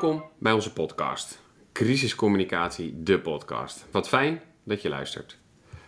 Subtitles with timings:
[0.00, 1.40] Welkom bij onze podcast.
[1.72, 3.86] Crisiscommunicatie, de podcast.
[3.90, 5.38] Wat fijn dat je luistert.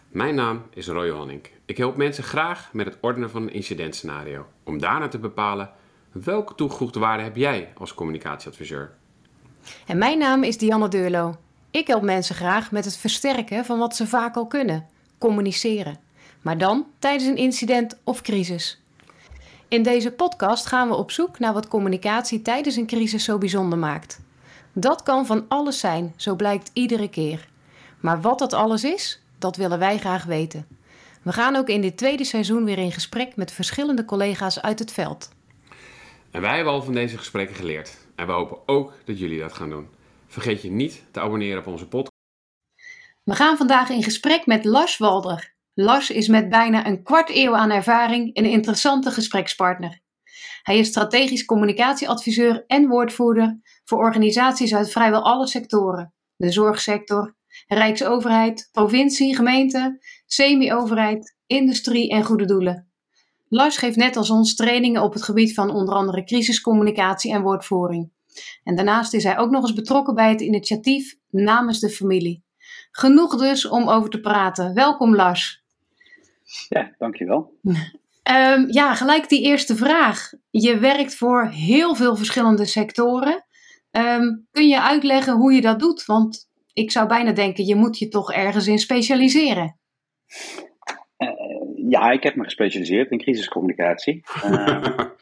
[0.09, 1.51] Mijn naam is Roy Honink.
[1.65, 4.47] Ik help mensen graag met het ordenen van een incidentscenario.
[4.65, 5.71] Om daarna te bepalen
[6.13, 8.91] welke toegevoegde waarde heb jij als communicatieadviseur.
[9.87, 11.37] En mijn naam is Dianne Deurlo.
[11.71, 14.87] Ik help mensen graag met het versterken van wat ze vaak al kunnen:
[15.19, 15.99] communiceren.
[16.43, 18.81] Maar dan tijdens een incident of crisis.
[19.69, 23.79] In deze podcast gaan we op zoek naar wat communicatie tijdens een crisis zo bijzonder
[23.79, 24.21] maakt.
[24.73, 27.49] Dat kan van alles zijn, zo blijkt iedere keer.
[28.01, 30.67] Maar wat dat alles is, dat willen wij graag weten.
[31.23, 34.93] We gaan ook in dit tweede seizoen weer in gesprek met verschillende collega's uit het
[34.93, 35.31] veld.
[36.31, 37.97] En wij hebben al van deze gesprekken geleerd.
[38.15, 39.89] En we hopen ook dat jullie dat gaan doen.
[40.27, 42.17] Vergeet je niet te abonneren op onze podcast.
[43.25, 45.57] We gaan vandaag in gesprek met Lars Walder.
[45.81, 50.01] Lars is met bijna een kwart eeuw aan ervaring een interessante gesprekspartner.
[50.63, 58.69] Hij is strategisch communicatieadviseur en woordvoerder voor organisaties uit vrijwel alle sectoren: de zorgsector, Rijksoverheid,
[58.73, 62.91] provincie, gemeente, semi-overheid, industrie en goede doelen.
[63.49, 68.13] Lars geeft net als ons trainingen op het gebied van onder andere crisiscommunicatie en woordvoering.
[68.65, 72.45] En daarnaast is hij ook nog eens betrokken bij het initiatief Namens de Familie.
[72.91, 74.75] Genoeg dus om over te praten.
[74.75, 75.58] Welkom Lars.
[76.69, 77.53] Ja, dankjewel.
[78.31, 80.33] Um, ja, gelijk die eerste vraag.
[80.51, 83.45] Je werkt voor heel veel verschillende sectoren.
[83.91, 86.05] Um, kun je uitleggen hoe je dat doet?
[86.05, 89.79] Want ik zou bijna denken, je moet je toch ergens in specialiseren.
[91.19, 94.23] Uh, ja, ik heb me gespecialiseerd in crisiscommunicatie.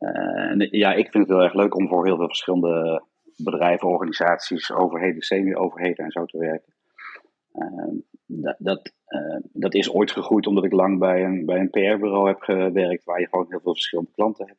[0.00, 3.02] Uh, uh, ja, ik vind het heel erg leuk om voor heel veel verschillende
[3.36, 6.72] bedrijven, organisaties, overheden, semi-overheden en zo te werken.
[8.26, 12.26] dat, dat uh, dat is ooit gegroeid omdat ik lang bij een, bij een PR-bureau
[12.26, 14.58] heb gewerkt, waar je gewoon heel veel verschillende klanten hebt.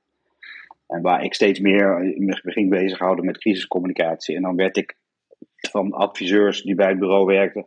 [0.88, 4.36] En waar ik steeds meer me ging bezighouden met crisiscommunicatie.
[4.36, 4.98] En dan werd ik
[5.72, 7.66] van adviseurs die bij het bureau werkten,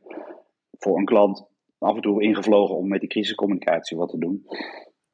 [0.78, 1.47] voor een klant
[1.78, 4.47] af en toe ingevlogen om met die crisiscommunicatie wat te doen.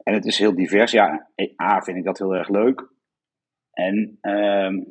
[0.03, 0.91] En het is heel divers.
[0.91, 1.29] Ja,
[1.61, 2.87] A vind ik dat heel erg leuk.
[3.71, 4.83] En uh,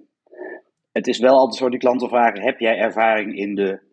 [0.92, 3.87] het is wel altijd zo, die klanten vragen, heb jij ervaring in de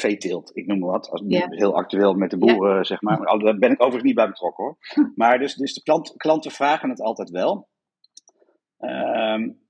[0.00, 1.10] veeteelt, ik noem maar wat.
[1.10, 3.38] Als, Heel actueel met de boeren, zeg maar.
[3.38, 4.76] Daar ben ik overigens niet bij betrokken hoor.
[5.14, 7.68] Maar dus, dus de klant, klanten vragen het altijd wel.
[8.78, 9.64] Um,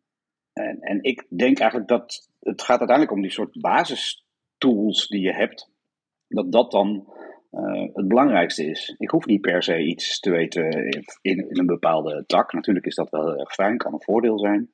[0.53, 5.33] en, en ik denk eigenlijk dat het gaat uiteindelijk om die soort basistools die je
[5.33, 5.71] hebt.
[6.29, 7.13] Dat dat dan
[7.53, 8.95] uh, het belangrijkste is.
[8.99, 10.89] Ik hoef niet per se iets te weten
[11.21, 12.53] in, in een bepaalde tak.
[12.53, 14.71] Natuurlijk is dat wel heel erg fijn, kan een voordeel zijn.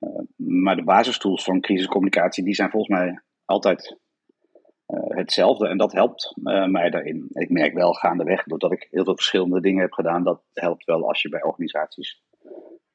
[0.00, 3.98] Uh, maar de basistools van crisiscommunicatie, die zijn volgens mij altijd
[4.86, 5.68] hetzelfde.
[5.68, 7.26] En dat helpt uh, mij daarin.
[7.32, 11.08] Ik merk wel gaandeweg, doordat ik heel veel verschillende dingen heb gedaan, dat helpt wel
[11.08, 12.22] als je bij organisaties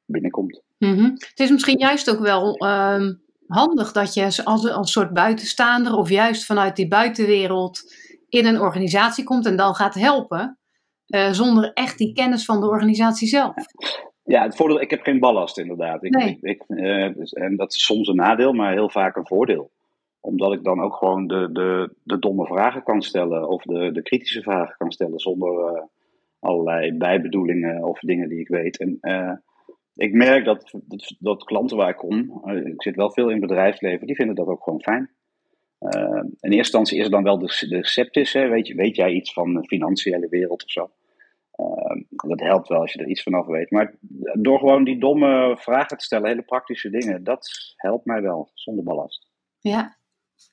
[0.06, 0.62] binnenkomt.
[0.78, 1.12] Mm -hmm.
[1.12, 5.94] Het is misschien juist ook wel um, handig dat je als, als een soort buitenstaander
[5.94, 7.82] of juist vanuit die buitenwereld
[8.30, 10.60] in een organisatie komt en dan gaat helpen,
[11.08, 13.56] uh, zonder echt die kennis van de organisatie zelf.
[14.24, 16.04] Ja, het voordeel, ik heb geen ballast inderdaad.
[16.04, 16.38] Ik, nee.
[16.42, 16.64] ik, ik
[17.30, 19.72] en dat is soms een nadeel, maar heel vaak een voordeel
[20.28, 24.02] omdat ik dan ook gewoon de, de, de domme vragen kan stellen of de, de
[24.02, 25.82] kritische vragen kan stellen zonder uh,
[26.40, 28.78] allerlei bijbedoelingen of dingen die ik weet.
[28.78, 29.34] En uh,
[29.96, 33.40] ik merk dat, dat, dat, klanten waar ik kom, uh, ik zit wel veel in
[33.40, 35.10] bedrijfsleven, die vinden dat ook gewoon fijn.
[35.80, 38.48] in eerste instantie is er dan wel de, de hè?
[38.48, 40.90] Weet, weet jij iets van de financiële wereld of zo?
[42.28, 43.72] dat helpt wel als je er iets vanaf weet.
[43.72, 43.96] Maar
[44.34, 48.84] door gewoon die domme vragen te stellen, hele praktische dingen, dat helpt mij wel, zonder
[48.84, 49.28] ballast.
[49.60, 49.98] Ja,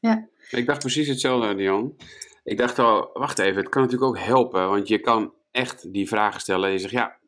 [0.00, 0.28] ja.
[0.50, 1.96] Ik dacht precies hetzelfde, Dion.
[2.44, 6.08] Ik dacht al, wacht even, het kan natuurlijk ook helpen, want je kan echt die
[6.08, 7.18] vragen stellen en je zegt, ja,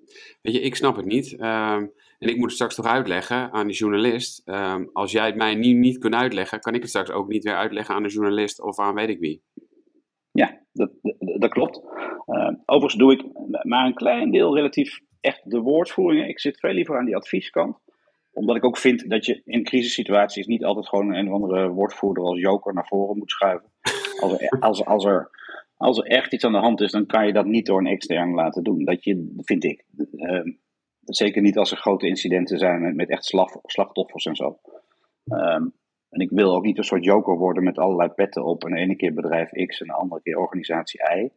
[0.42, 1.32] weet je, ik snap het niet.
[1.32, 4.42] Um, en ik moet het straks toch uitleggen aan die journalist.
[4.44, 7.44] Um, als jij het mij niet, niet kunt uitleggen, kan ik het straks ook niet
[7.44, 9.42] weer uitleggen aan een journalist of aan weet ik wie.
[10.30, 11.80] Ja, dat, dat, dat klopt.
[12.26, 13.24] Uh, overigens doe ik
[13.62, 16.28] maar een klein deel relatief echt de woordvoeringen.
[16.28, 17.78] Ik zit veel liever aan die advieskant
[18.36, 22.24] omdat ik ook vind dat je in crisissituaties niet altijd gewoon een of andere woordvoerder
[22.24, 23.72] als joker naar voren moet schuiven.
[24.20, 25.30] Als er, als, als er,
[25.76, 27.86] als er echt iets aan de hand is, dan kan je dat niet door een
[27.86, 28.84] externe laten doen.
[28.84, 29.84] Dat je, vind ik.
[30.12, 30.54] Uh,
[31.00, 34.58] zeker niet als er grote incidenten zijn met, met echt slachtoffers en zo.
[35.24, 35.74] Um,
[36.10, 38.64] en ik wil ook niet een soort joker worden met allerlei petten op.
[38.64, 41.28] En de ene keer bedrijf X en de andere keer organisatie Y.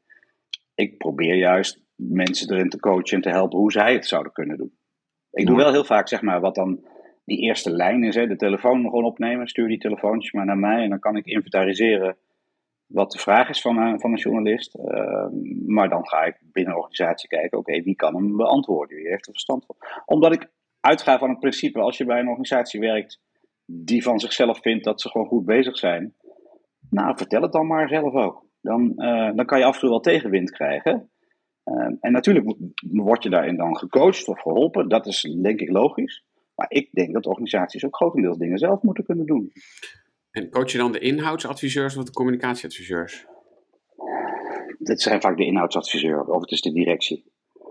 [0.76, 4.58] Ik probeer juist mensen erin te coachen en te helpen hoe zij het zouden kunnen
[4.58, 4.79] doen.
[5.32, 6.88] Ik doe wel heel vaak, zeg maar, wat dan
[7.26, 8.16] die eerste lijn is.
[8.16, 10.84] Hè, de telefoon gewoon opnemen, stuur die telefoontjes maar naar mij.
[10.84, 12.18] En dan kan ik inventariseren
[12.86, 14.76] wat de vraag is van een, van een journalist.
[14.76, 15.28] Uh,
[15.66, 18.98] maar dan ga ik binnen een organisatie kijken, oké, wie kan hem beantwoorden?
[18.98, 19.76] Wie heeft er verstand van?
[20.06, 23.22] Omdat ik uitga van het principe, als je bij een organisatie werkt
[23.66, 26.14] die van zichzelf vindt dat ze gewoon goed bezig zijn,
[26.90, 28.46] nou, vertel het dan maar zelf ook.
[28.62, 31.10] Dan, eh, dan kan je af en toe wel tegenwind krijgen.
[31.70, 32.56] Uh, en natuurlijk
[32.92, 34.90] word je daarin dan gecoacht of geholpen.
[34.90, 36.24] Dat is denk ik logisch.
[36.56, 39.52] Maar ik denk dat organisaties ook grotendeels dingen zelf moeten kunnen doen.
[40.32, 43.26] En coach je dan de inhoudsadviseurs of de communicatieadviseurs?
[44.80, 47.24] Dat zijn vaak de inhoudsadviseurs of het is de directie.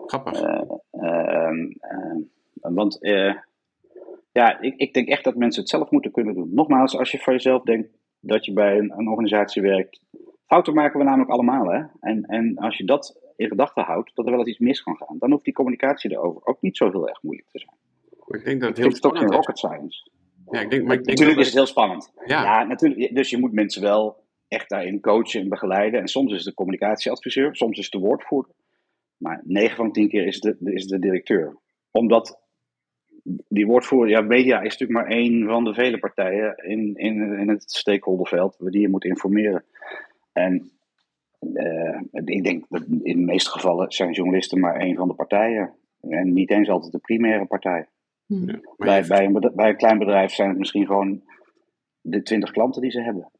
[0.06, 0.42] Grappig.
[0.42, 0.62] Uh,
[2.60, 2.98] want
[4.32, 6.54] ja, ik, ik denk echt dat mensen het zelf moeten kunnen doen.
[6.54, 7.88] Nogmaals, als je voor jezelf denkt
[8.20, 10.00] dat je bij een, een organisatie werkt.
[10.46, 11.70] Fouten maken we namelijk allemaal.
[11.70, 11.82] Hè?
[12.00, 14.96] En, en als je dat in gedachten houdt, dat er wel eens iets mis kan
[14.96, 17.76] gaan, dan hoeft die communicatie erover ook niet zo heel erg moeilijk te zijn.
[18.26, 19.36] Maar ik denk dat het heel spannend is.
[19.36, 20.10] rocket science.
[20.50, 22.12] Ja, ik denk, maar ik denk natuurlijk dat is het heel spannend.
[22.26, 22.42] Ja.
[22.42, 22.64] Ja.
[22.64, 23.14] natuurlijk.
[23.14, 24.16] Dus je moet mensen wel
[24.48, 26.00] echt daarin coachen en begeleiden.
[26.00, 28.52] En soms is het de communicatieadviseur, soms is het de woordvoerder.
[29.16, 31.56] Maar 9 van de 10 keer is het de, is het de directeur.
[31.90, 32.40] Omdat
[33.48, 37.48] die woordvoerder, ja, media is natuurlijk maar één van de vele partijen in, in, in
[37.48, 39.64] het stakeholderveld die je moet informeren.
[40.32, 40.70] En
[41.38, 45.74] eh, ik denk dat in de meeste gevallen zijn journalisten maar één van de partijen.
[46.00, 47.88] En niet eens altijd de primaire partij.
[48.26, 48.44] Hm.
[48.44, 51.22] Maar Bij, bij, een, bij een klein bedrijf zijn het misschien gewoon
[52.00, 53.30] de twintig klanten die ze hebben.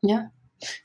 [0.00, 0.32] Ja.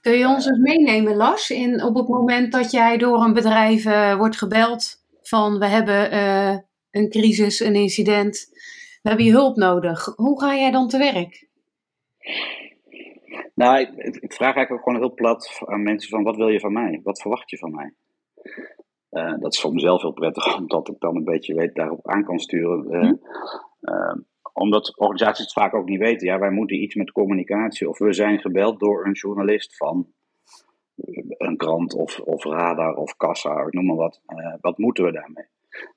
[0.02, 3.86] Kun je ons eens meenemen, Lars, in, op het moment dat jij door een bedrijf
[3.86, 6.58] eh, wordt gebeld van we hebben eh,
[6.92, 8.50] een crisis, een incident,
[9.02, 10.14] we hebben je hulp nodig.
[10.16, 11.48] Hoe ga jij dan te werk?
[13.54, 16.60] Nou, ik, ik vraag eigenlijk ook gewoon heel plat aan mensen van wat wil je
[16.60, 17.00] van mij?
[17.04, 17.94] Wat verwacht je van mij?
[19.10, 22.24] Eh, dat is voor mezelf heel prettig, omdat ik dan een beetje weet daarop aan
[22.24, 22.90] kan sturen.
[22.90, 23.10] Eh,
[23.82, 24.16] eh,
[24.54, 26.28] omdat organisaties het vaak ook niet weten.
[26.28, 27.90] Ja, wij moeten iets met communicatie.
[27.90, 30.08] Of we zijn gebeld door een journalist van
[31.38, 34.22] een krant of, of radar of kassa, of noem maar wat.
[34.62, 35.46] Wat moeten we daarmee?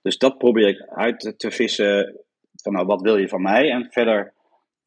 [0.03, 2.21] Dus dat probeer ik uit te- te vissen.
[2.63, 3.71] Van nou, wat wil je van mij?
[3.71, 4.35] En verder.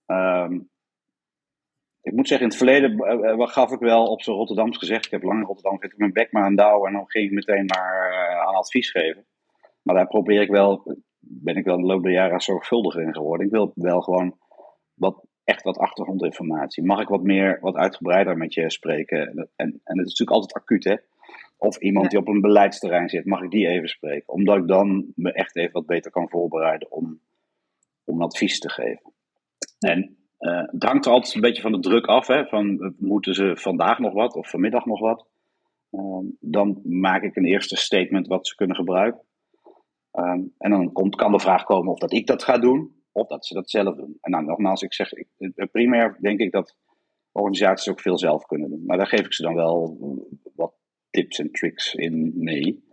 [0.06, 0.60] ehm,
[2.10, 5.06] ik moet zeggen, in het verleden eh, gaf ik wel op zo'n Rotterdams gezegd.
[5.06, 7.32] Ik heb lang in Rotterdam gezeten, mijn bek maar aan douwen en dan ging ik
[7.32, 9.26] meteen maar eh, aan advies geven.
[9.82, 13.14] Maar daar probeer ik wel, ben ik wel in de loop der jaren zorgvuldiger in
[13.14, 13.46] geworden.
[13.46, 14.38] Ik wil wel gewoon
[14.94, 16.84] wat, echt wat achtergrondinformatie.
[16.84, 19.28] Mag ik wat meer, wat uitgebreider met je spreken?
[19.28, 20.96] En, en het is natuurlijk altijd acuut, hè?
[21.58, 22.10] Of iemand Ja.
[22.12, 24.34] die op een beleidsterrein zit, mag ik die even spreken?
[24.34, 27.22] Omdat ik dan me echt even wat beter kan voorbereiden om,
[28.04, 29.14] om advies te geven.
[29.80, 32.28] En eh, het hangt er altijd een beetje van de druk af.
[32.28, 32.46] Hè?
[32.46, 35.28] Van, moeten ze vandaag nog wat of vanmiddag nog wat?
[35.92, 39.22] Ehm, dan maak ik een eerste statement wat ze kunnen gebruiken.
[40.12, 43.28] Ehm, en dan komt, kan de vraag komen of dat ik dat ga doen, of
[43.28, 44.18] dat ze dat zelf doen.
[44.22, 45.28] En nou, nogmaals, ik zeg, ik,
[45.72, 46.76] primair denk ik dat
[47.32, 48.86] organisaties ook veel zelf kunnen doen.
[48.86, 49.98] Maar daar geef ik ze dan wel
[50.56, 50.74] wat
[51.10, 52.84] tips en tricks in mee.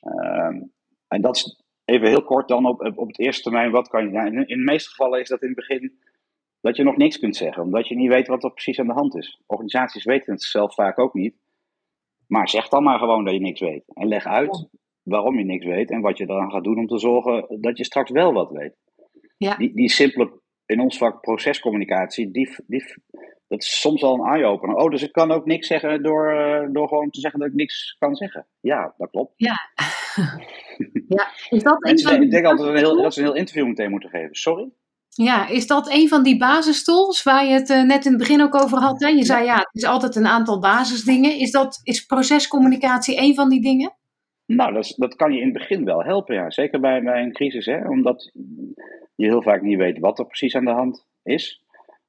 [0.00, 0.62] Ehm,
[1.08, 4.10] en dat is even heel kort dan op, op het eerste termijn, wat kan je...
[4.10, 5.98] Nou, in, in de meeste gevallen is dat in het begin
[6.62, 8.92] dat je nog niks kunt zeggen, omdat je niet weet wat er precies aan de
[8.92, 9.40] hand is.
[9.46, 11.34] Organisaties weten het zelf vaak ook niet.
[12.26, 13.84] Maar zeg dan maar gewoon dat je niks weet.
[13.86, 14.68] En leg uit
[15.02, 17.84] waarom je niks weet en wat je eraan gaat doen om te zorgen dat je
[17.84, 18.76] straks wel wat weet.
[19.36, 19.56] Ja.
[19.56, 22.94] Die, die simpele, in ons vak procescommunicatie, die, die,
[23.48, 24.76] dat is soms al een eye-opener.
[24.76, 27.54] Oh, dus ik kan ook niks zeggen door, eh, door gewoon te zeggen dat ik
[27.54, 28.46] niks kan zeggen.
[28.60, 29.32] Ja, dat klopt.
[29.36, 29.54] Ja,
[31.50, 33.02] is dat Mensen die denken altijd een heel, basistools?
[33.02, 34.34] dat ze een heel interview meteen moeten geven.
[34.34, 34.70] Sorry?
[35.14, 38.42] Ja, is dat een van die basistools waar je het eh, net in het begin
[38.42, 39.00] ook over had?
[39.00, 39.08] Hè?
[39.08, 41.38] Je zei ja, het is altijd een aantal basisdingen.
[41.38, 43.92] Is, dat, is procescommunicatie een van die dingen?
[44.46, 46.50] Nou, dat, is- dat kan je in het begin wel helpen, ja.
[46.50, 47.88] Zeker bij, bij een crisis, hè.
[47.88, 48.30] Omdat
[49.14, 51.62] je heel vaak niet weet wat er precies aan de hand is.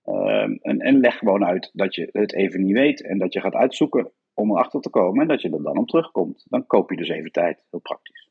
[0.03, 3.39] Ehm, en, en leg gewoon uit dat je het even niet weet en dat je
[3.41, 6.45] gaat uitzoeken om erachter te komen en dat je er dan op terugkomt.
[6.49, 7.63] Dan koop je dus even tijd.
[7.69, 8.29] Heel praktisch.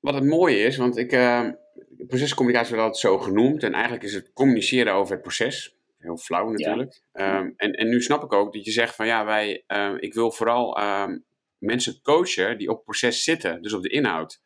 [0.00, 1.48] Wat het mooie is, want ik, eh,
[2.06, 3.62] procescommunicatie wordt altijd zo genoemd.
[3.62, 5.76] En eigenlijk is het communiceren over het proces.
[5.98, 7.02] Heel flauw natuurlijk.
[7.12, 10.14] Ehm, en, en nu snap ik ook dat je zegt van ja, wij, eh, ik
[10.14, 11.18] wil vooral ehm,
[11.58, 13.62] mensen coachen die op het proces zitten.
[13.62, 14.42] Dus op de inhoud.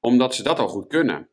[0.00, 1.28] Omdat ze dat al goed kunnen.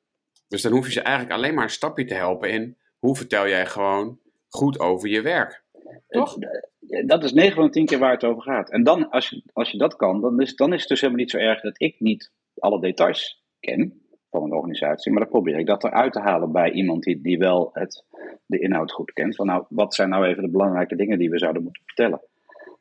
[0.48, 3.48] Dus dan hoef je ze eigenlijk alleen maar een stapje te helpen in hoe vertel
[3.48, 5.64] jij gewoon goed over je werk.
[6.08, 6.38] Toch?
[6.38, 8.72] Eh, Dat is 9 van de 10 keer waar het over gaat.
[8.72, 11.22] En dan, als je, als je dat kan, dan is, dan is het dus helemaal
[11.22, 15.12] niet zo erg dat ik niet alle details ken van een organisatie.
[15.12, 18.06] Maar dan probeer ik dat eruit te halen bij iemand die, die wel het,
[18.46, 19.36] de inhoud goed kent.
[19.36, 22.22] Van nou, wat zijn nou even de belangrijke dingen die we zouden moeten vertellen?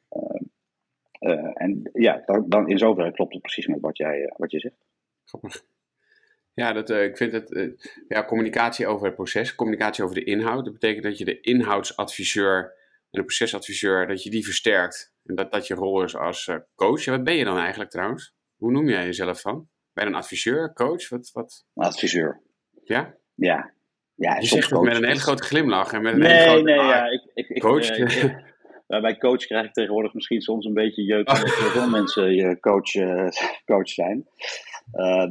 [0.08, 0.40] Eh,
[1.18, 4.50] eh, en ja, dan, dan in zoverre klopt het precies met wat jij, eh, wat
[4.50, 4.86] je zegt.
[5.24, 5.64] Grappig.
[6.54, 7.78] Ja, dat, ik vind het,
[8.08, 10.64] ja, communicatie over het proces, communicatie over de inhoud.
[10.64, 12.62] Dat betekent dat je de inhoudsadviseur
[13.10, 15.14] en de procesadviseur, dat je die versterkt.
[15.24, 17.04] En dat dat je rol is als coach.
[17.04, 18.34] Ja, wat ben je dan eigenlijk trouwens?
[18.56, 19.68] Hoe noem jij jezelf van?
[19.98, 21.08] Ben je een adviseur, coach?
[21.08, 21.66] Wat, wat?
[21.74, 22.40] Adviseur.
[22.84, 23.14] Ja?
[23.34, 23.72] Ja.
[24.14, 26.62] ja je zegt het met een hele grote glimlach en met een nee, hele grote...
[26.62, 27.98] Nee, ja, ik, ik, ik, coach?
[27.98, 28.36] Uh, ik,
[29.02, 32.94] bij coach krijg ik tegenwoordig misschien soms een beetje jeuk omdat veel mensen je coach,
[32.94, 33.28] uh,
[33.64, 34.28] coach zijn.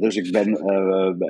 [0.00, 0.48] Dus ik ben,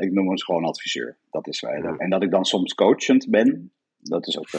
[0.02, 1.16] ik noem ons gewoon adviseur.
[1.30, 1.62] Dat is,
[1.98, 4.50] En dat ik dan soms coachend ben, dat is ook,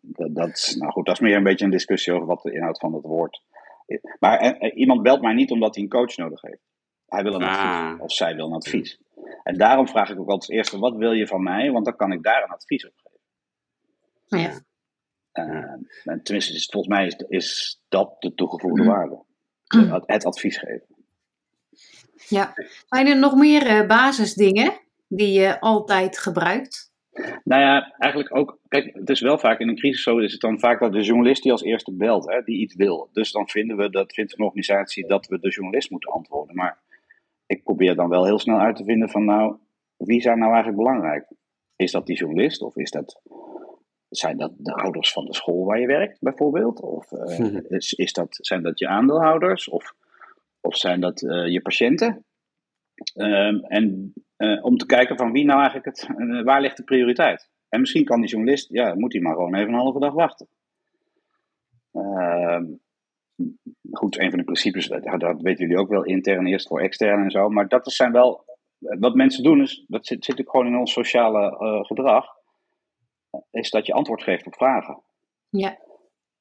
[0.00, 2.78] dat, dat, nou goed, dat is meer een beetje een discussie over wat de inhoud
[2.78, 3.42] van het woord
[3.86, 4.00] is.
[4.18, 6.75] Maar iemand belt mij niet omdat hij een coach nodig heeft.
[7.06, 7.84] Hij wil een Ah.
[7.88, 9.00] advies, of zij wil een advies.
[9.42, 11.70] En daarom vraag ik ook altijd eerst, wat wil je van mij?
[11.70, 13.20] Want dan kan ik daar een advies op geven.
[14.42, 14.64] Ja.
[15.44, 18.88] Uh, tenminste, is, volgens mij is, is dat de toegevoegde Mm.
[18.88, 19.24] waarde.
[19.66, 20.86] Het, het advies geven.
[22.28, 22.54] Ja.
[22.88, 24.72] Zijn er nog meer uh, basisdingen
[25.08, 26.94] die je altijd gebruikt?
[27.44, 28.58] Nou ja, eigenlijk ook.
[28.68, 30.18] Kijk, het is wel vaak in een crisis zo.
[30.18, 33.08] Is het dan vaak dat de journalist die als eerste belt, hè, die iets wil.
[33.12, 36.56] Dus dan vinden we, dat vindt een organisatie, dat we de journalist moeten antwoorden.
[36.56, 36.78] Maar
[37.46, 39.56] ik probeer dan wel heel snel uit te vinden van, nou,
[39.96, 41.32] wie zijn nou eigenlijk belangrijk?
[41.76, 43.20] Is dat die journalist of is dat,
[44.08, 46.80] zijn dat de ouders van de school waar je werkt, bijvoorbeeld?
[46.80, 49.68] Of uh, is, is dat, zijn dat je aandeelhouders?
[49.68, 49.94] Of,
[50.60, 52.24] of zijn dat uh, je patiënten?
[53.14, 56.08] Um, en uh, om te kijken van wie nou eigenlijk het,
[56.44, 57.50] waar ligt de prioriteit?
[57.68, 60.48] En misschien kan die journalist, ja, moet hij maar gewoon even een halve dag wachten.
[61.92, 62.60] Uh,
[63.90, 67.22] goed, een van de principes, dat, dat weten jullie ook wel, intern eerst voor extern
[67.22, 67.48] en zo.
[67.48, 68.44] Maar dat zijn wel,
[68.78, 72.26] wat mensen doen is, dat zit, zit ook gewoon in ons sociale uh, gedrag,
[73.50, 75.02] is dat je antwoord geeft op vragen.
[75.48, 75.78] Ja.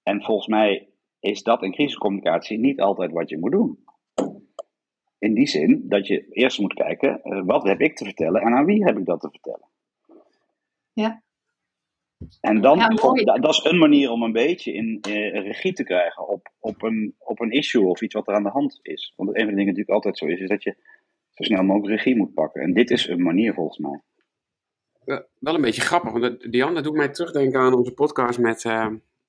[0.03, 3.83] En volgens mij is dat in crisiscommunicatie niet altijd wat je moet doen.
[5.17, 8.53] In die zin dat je eerst moet kijken, uh, wat heb ik te vertellen en
[8.53, 9.67] aan wie heb ik dat te vertellen.
[10.93, 11.23] Ja.
[12.41, 15.83] En dan, Ja, dat dat is een manier om een beetje in eh, regie te
[15.83, 19.13] krijgen op, op, een, op een issue of iets wat er aan de hand is.
[19.15, 20.75] Want een van de dingen natuurlijk altijd zo is, is dat je
[21.33, 22.61] zo snel mogelijk regie moet pakken.
[22.61, 24.01] En dit is een manier volgens mij.
[25.05, 28.65] Ja, wel een beetje grappig, want Diane, dat doet mij terugdenken aan onze podcast met,
[28.65, 28.87] eh,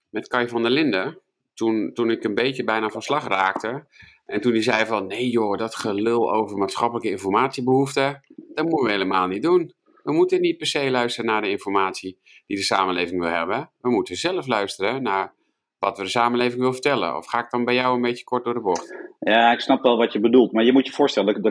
[0.09, 1.19] met Kai van der Linden.
[1.55, 3.85] Toen, toen ik een beetje bijna van slag raakte.
[4.27, 8.93] En toen hij zei van, nee joh, dat gelul over maatschappelijke informatiebehoeften, dat moeten we
[8.93, 9.73] helemaal niet doen.
[10.07, 13.71] We moeten niet per se luisteren naar de informatie die de samenleving wil hebben.
[13.81, 15.35] We moeten zelf luisteren naar
[15.79, 17.17] wat we de samenleving wil vertellen.
[17.17, 18.97] Of ga ik dan bij jou een beetje kort door de bocht?
[19.21, 20.53] Ja, ik snap wel wat je bedoelt.
[20.53, 21.43] Maar je moet je voorstellen,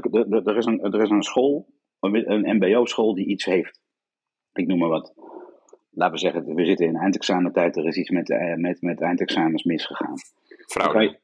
[0.45, 1.67] er is een, er is een school,
[1.99, 3.79] een een mbo-school die iets heeft.
[4.53, 5.13] Ik noem maar wat.
[5.91, 9.63] Laten we zeggen, we zitten in eindexamentijd, er is iets met, eh, met, met eindexamens
[9.63, 10.15] misgegaan.
[10.67, 10.91] Dan Vrouw.
[10.91, 11.17] kan je-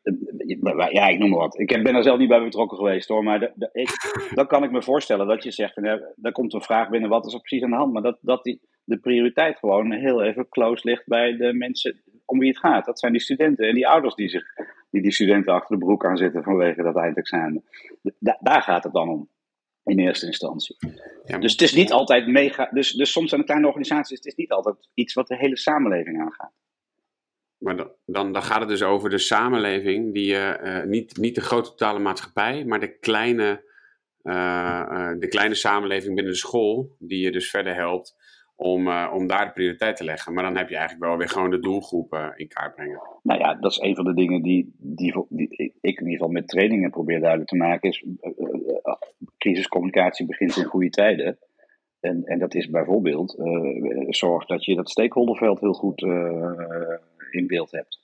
[0.88, 1.60] eh, ja, ik noem maar wat.
[1.60, 3.24] Ik ben er zelf niet bij betrokken geweest hoor.
[3.24, 3.90] Maar de, de- ik,
[4.38, 7.34] dan kan ik me voorstellen dat je zegt: er komt een vraag binnen, wat is
[7.34, 7.94] er precies aan de hand?
[7.94, 12.40] Maar dat, dat die, de prioriteit gewoon heel even close ligt bij de mensen om
[12.40, 12.86] wie het gaat.
[12.86, 14.44] Dat zijn die studenten en die ouders die zich,
[14.90, 17.64] die, die studenten achter de broek aan zitten vanwege dat eindexamen.
[18.20, 19.30] Da- daar gaat het dan om.
[19.84, 20.76] In eerste instantie.
[21.26, 21.38] Ja.
[21.38, 22.70] Dus het is niet altijd mega.
[22.72, 24.18] Dus, dus soms zijn het kleine organisaties.
[24.18, 26.52] Het is niet altijd iets wat de hele samenleving aangaat.
[27.62, 27.76] Maar
[28.06, 32.00] dan, dan, gaat het dus over de samenleving, die, eh, niet, niet de grote totale
[32.00, 33.64] maatschappij, maar de kleine,
[34.22, 38.16] eh, de kleine samenleving binnen de school, die je dus verder helpt
[38.56, 40.34] om, om daar de prioriteit te leggen.
[40.34, 43.02] Maar dan heb je eigenlijk wel weer gewoon de doelgroepen in kaart brengen.
[43.24, 46.30] Nou ja, dat is een van de dingen die, die, die ik in ieder geval
[46.30, 47.90] met trainingen probeer duidelijk te maken.
[47.90, 48.06] Is,
[49.38, 51.38] crisiscommunicatie begint in goede tijden.
[52.00, 53.36] En, en dat is bijvoorbeeld,
[54.10, 56.02] zorg dat je dat stakeholderveld heel goed
[57.34, 58.00] in beeld hebt.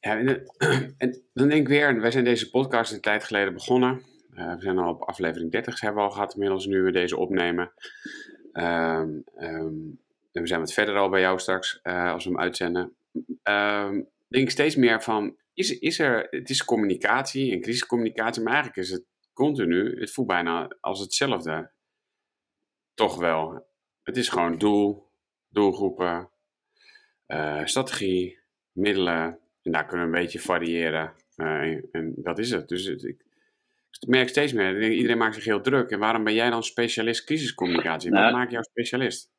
[0.00, 3.52] Ja, en, eh, en dan denk ik weer, wij zijn deze podcast een tijd geleden
[3.52, 4.02] begonnen.
[4.34, 7.16] Eh, we zijn al op aflevering 30 hebben we al gehad, inmiddels nu we deze
[7.16, 7.72] opnemen.
[8.52, 9.74] Ehm, ehm,
[10.32, 12.96] en we zijn wat verder al bij jou straks, eh, als we hem uitzenden.
[13.42, 18.52] Ehm, denk ik steeds meer van, is, is er, het is communicatie en crisiscommunicatie, maar
[18.52, 21.70] eigenlijk is het continu, het voelt bijna als hetzelfde.
[22.94, 23.66] Toch wel.
[24.02, 25.10] Het is gewoon doel,
[25.48, 26.30] doelgroepen,
[27.28, 28.38] eh, strategie,
[28.72, 29.38] middelen.
[29.62, 31.12] En daar kunnen we een beetje variëren.
[31.36, 32.68] Eh, en, en dat is het.
[32.68, 33.24] Dus het, ik,
[34.00, 35.90] ik merk steeds meer, iedereen maakt zich heel druk.
[35.90, 38.10] En waarom ben jij dan specialist crisiscommunicatie?
[38.10, 39.30] Wat Nou, maakt jou specialist?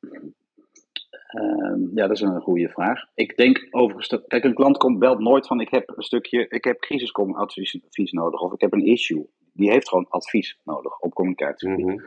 [1.30, 3.04] Ehm, ja, dat is een goede vraag.
[3.14, 6.64] Ik denk overigens, kijk, een klant komt, belt nooit van ik heb een stukje, ik
[6.64, 9.26] heb crisiscommunicatie advies nodig of ik heb een issue.
[9.52, 11.68] Die heeft gewoon advies nodig op communicatie.
[11.68, 11.98] Mhm.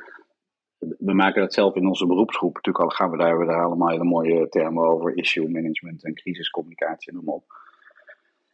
[0.99, 2.55] We maken dat zelf in onze beroepsgroep.
[2.55, 5.17] Natuurlijk al gaan we daar, we daar allemaal hele mooie termen over.
[5.17, 7.43] Issue management en crisiscommunicatie, noem op.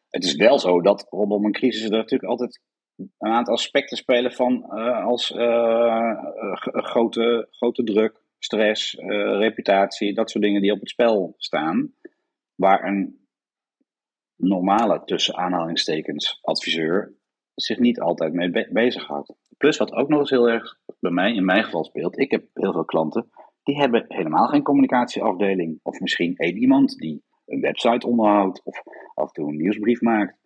[0.09, 2.61] Het is wel zo dat rondom een crisis er natuurlijk altijd
[2.99, 8.95] een aantal aspecten spelen van eh, als eh, eh, grote, grote druk, stress,
[9.39, 11.93] reputatie, dat soort dingen die op het spel staan.
[12.55, 13.27] Waar een
[14.35, 17.13] normale, tussen aanhalingstekens, adviseur
[17.55, 19.33] zich niet altijd mee be- bezighoudt.
[19.57, 22.45] Plus wat ook nog eens heel erg bij mij in mijn geval speelt, ik heb
[22.53, 23.29] heel veel klanten
[23.69, 25.79] die hebben helemaal geen communicatieafdeling.
[25.83, 28.81] Of misschien één iemand die een website onderhoudt of
[29.13, 30.37] af en toe een nieuwsbrief maakt.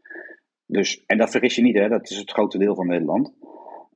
[0.65, 3.33] Dus, en dat vergis je niet, hè, dat is het grote deel van Nederland.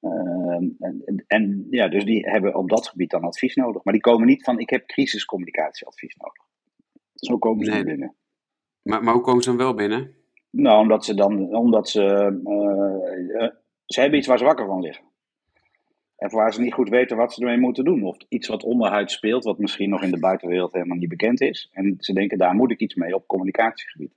[0.01, 3.83] Ehm, en, en, ja, dus die hebben op dat gebied dan advies nodig.
[3.83, 6.43] Maar die komen niet van: ik heb crisiscommunicatieadvies nodig.
[7.13, 7.83] Zo komen ze nee.
[7.83, 8.15] binnen.
[8.81, 10.15] Maar, maar hoe komen ze dan wel binnen?
[10.49, 12.01] Nou, omdat ze dan, omdat ze,
[12.43, 13.49] uh,
[13.85, 15.05] ze hebben iets waar ze wakker van liggen.
[16.17, 18.03] En waar ze niet goed weten wat ze ermee moeten doen.
[18.03, 21.69] Of iets wat onderhuid speelt, wat misschien nog in de buitenwereld helemaal niet bekend is.
[21.71, 24.11] En ze denken, daar moet ik iets mee op communicatiegebied.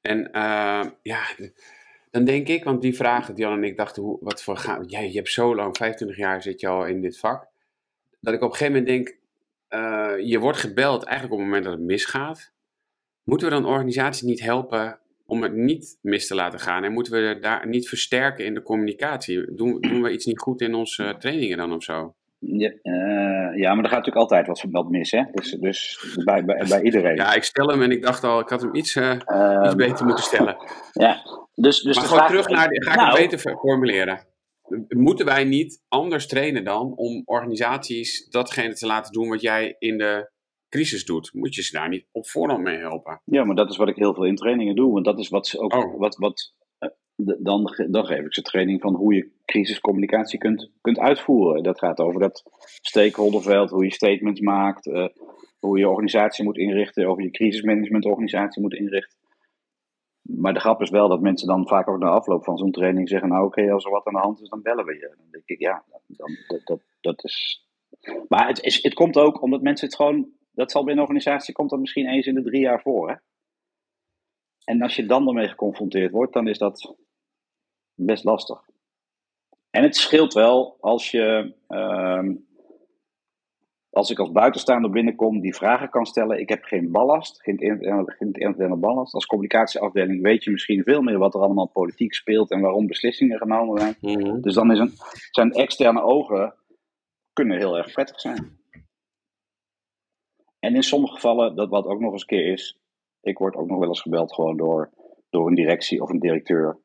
[0.00, 1.22] En uh, ja,
[2.10, 4.84] dan denk ik, want die vragen, Jan en ik dachten, hoe, wat voor gaan.
[4.84, 7.48] Jij, je hebt zo lang, 25 jaar zit je al in dit vak.
[8.20, 9.18] Dat ik op een gegeven moment denk,
[9.70, 12.52] uh, je wordt gebeld eigenlijk op het moment dat het misgaat.
[13.22, 16.84] Moeten we dan organisaties niet helpen om het niet mis te laten gaan?
[16.84, 19.54] En moeten we daar niet versterken in de communicatie?
[19.54, 22.14] Doen, doen we iets niet goed in onze trainingen dan of zo?
[22.38, 25.22] Ja, uh, ja, maar er gaat natuurlijk altijd wat, wat mis, hè?
[25.32, 27.16] Dus, dus bij, bij, bij iedereen.
[27.16, 29.74] Ja, ik stel hem en ik dacht al, ik had hem iets, uh, uh, iets
[29.74, 30.56] beter moeten stellen.
[30.92, 31.22] Ja,
[31.54, 34.26] dus, dus maar gewoon terug naar, ga ik nou, het beter formuleren.
[34.88, 39.98] Moeten wij niet anders trainen dan om organisaties datgene te laten doen wat jij in
[39.98, 40.32] de
[40.74, 41.30] crisis doet?
[41.32, 43.20] Moet je ze daar niet op voorhand mee helpen?
[43.24, 44.92] Ja, maar dat is wat ik heel veel in trainingen doe.
[44.92, 45.98] Want dat is wat ze ook, oh.
[45.98, 46.54] wat, wat,
[47.16, 51.62] dan, dan geef ik ze training van hoe je crisiscommunicatie kunt, kunt uitvoeren.
[51.62, 52.42] Dat gaat over dat
[52.80, 55.06] stakeholderveld, hoe je statements maakt, uh,
[55.58, 59.18] hoe je organisatie moet inrichten, over je crisismanagementorganisatie moet inrichten.
[60.22, 63.08] Maar de grap is wel dat mensen dan vaak ook na afloop van zo'n training
[63.08, 65.14] zeggen: Nou, oké, okay, als er wat aan de hand is, dan bellen we je.
[65.16, 67.66] Dan denk ik, ja, dan, dat, dat, dat is.
[68.28, 70.28] Maar het, is, het komt ook omdat mensen het gewoon.
[70.54, 73.08] Dat zal bij een organisatie komt dat misschien eens in de drie jaar voor.
[73.10, 73.14] Hè?
[74.64, 76.94] En als je dan ermee geconfronteerd wordt, dan is dat
[77.94, 78.68] best lastig.
[79.70, 82.28] En het scheelt wel als je, uh,
[83.90, 86.40] als ik als buitenstaander binnenkom, die vragen kan stellen.
[86.40, 87.58] Ik heb geen ballast, geen
[88.32, 89.14] interne ballast.
[89.14, 93.38] Als communicatieafdeling weet je misschien veel meer wat er allemaal politiek speelt en waarom beslissingen
[93.38, 93.96] genomen zijn.
[94.00, 94.40] Mm-hmm.
[94.40, 94.92] Dus dan is een,
[95.30, 96.54] zijn externe ogen
[97.32, 98.63] kunnen heel erg prettig zijn.
[100.64, 102.78] En in sommige gevallen, dat wat ook nog eens een keer is,
[103.20, 104.90] ik word ook nog wel eens gebeld gewoon door,
[105.30, 106.78] door een directie of een directeur.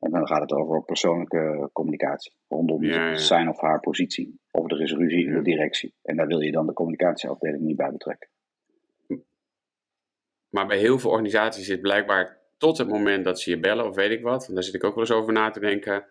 [0.00, 4.40] En dan gaat het over persoonlijke communicatie rondom ja, zijn of haar positie.
[4.50, 5.94] Of er is ruzie in de directie.
[6.02, 8.28] En daar wil je dan de communicatieafdeling niet bij betrekken.
[10.48, 13.94] Maar bij heel veel organisaties zit blijkbaar tot het moment dat ze je bellen of
[13.94, 16.04] weet ik wat, want daar zit ik ook wel eens over na te denken,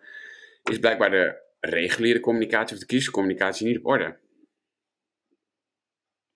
[0.70, 4.16] is blijkbaar de reguliere communicatie of de crisiscommunicatie niet op orde.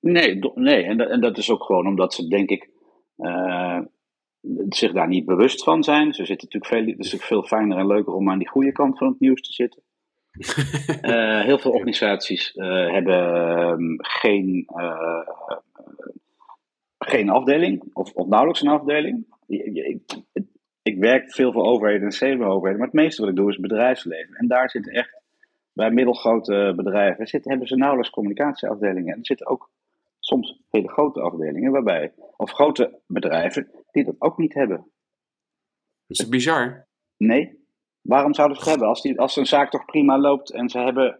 [0.00, 0.84] Nee, nee.
[0.84, 2.70] En, dat, en dat is ook gewoon omdat ze, denk ik,
[3.16, 3.80] uh,
[4.68, 6.14] zich daar niet bewust van zijn.
[6.14, 8.72] Ze zitten natuurlijk veel, het is natuurlijk veel fijner en leuker om aan die goede
[8.72, 9.82] kant van het nieuws te zitten.
[11.02, 14.66] uh, heel veel organisaties uh, hebben um, geen,
[16.98, 19.26] geen afdeling, of, of, nauwelijks een afdeling.
[19.46, 20.22] Ik, ik,
[20.82, 24.34] ik werk veel voor overheden en semi-overheden, maar het meeste wat ik doe is bedrijfsleven.
[24.34, 25.20] En daar zitten echt,
[25.72, 29.12] bij middelgrote bedrijven, zitten, hebben ze nauwelijks communicatieafdelingen.
[29.12, 29.70] En er zitten ook
[30.30, 34.90] soms hele grote afdelingen, waarbij, of grote bedrijven, die dat ook niet hebben.
[36.06, 36.86] Is bizar.
[37.16, 37.58] Nee.
[38.00, 38.88] Waarom zouden ze het hebben?
[38.88, 41.18] Als, die, als een zaak toch prima loopt en ze hebben.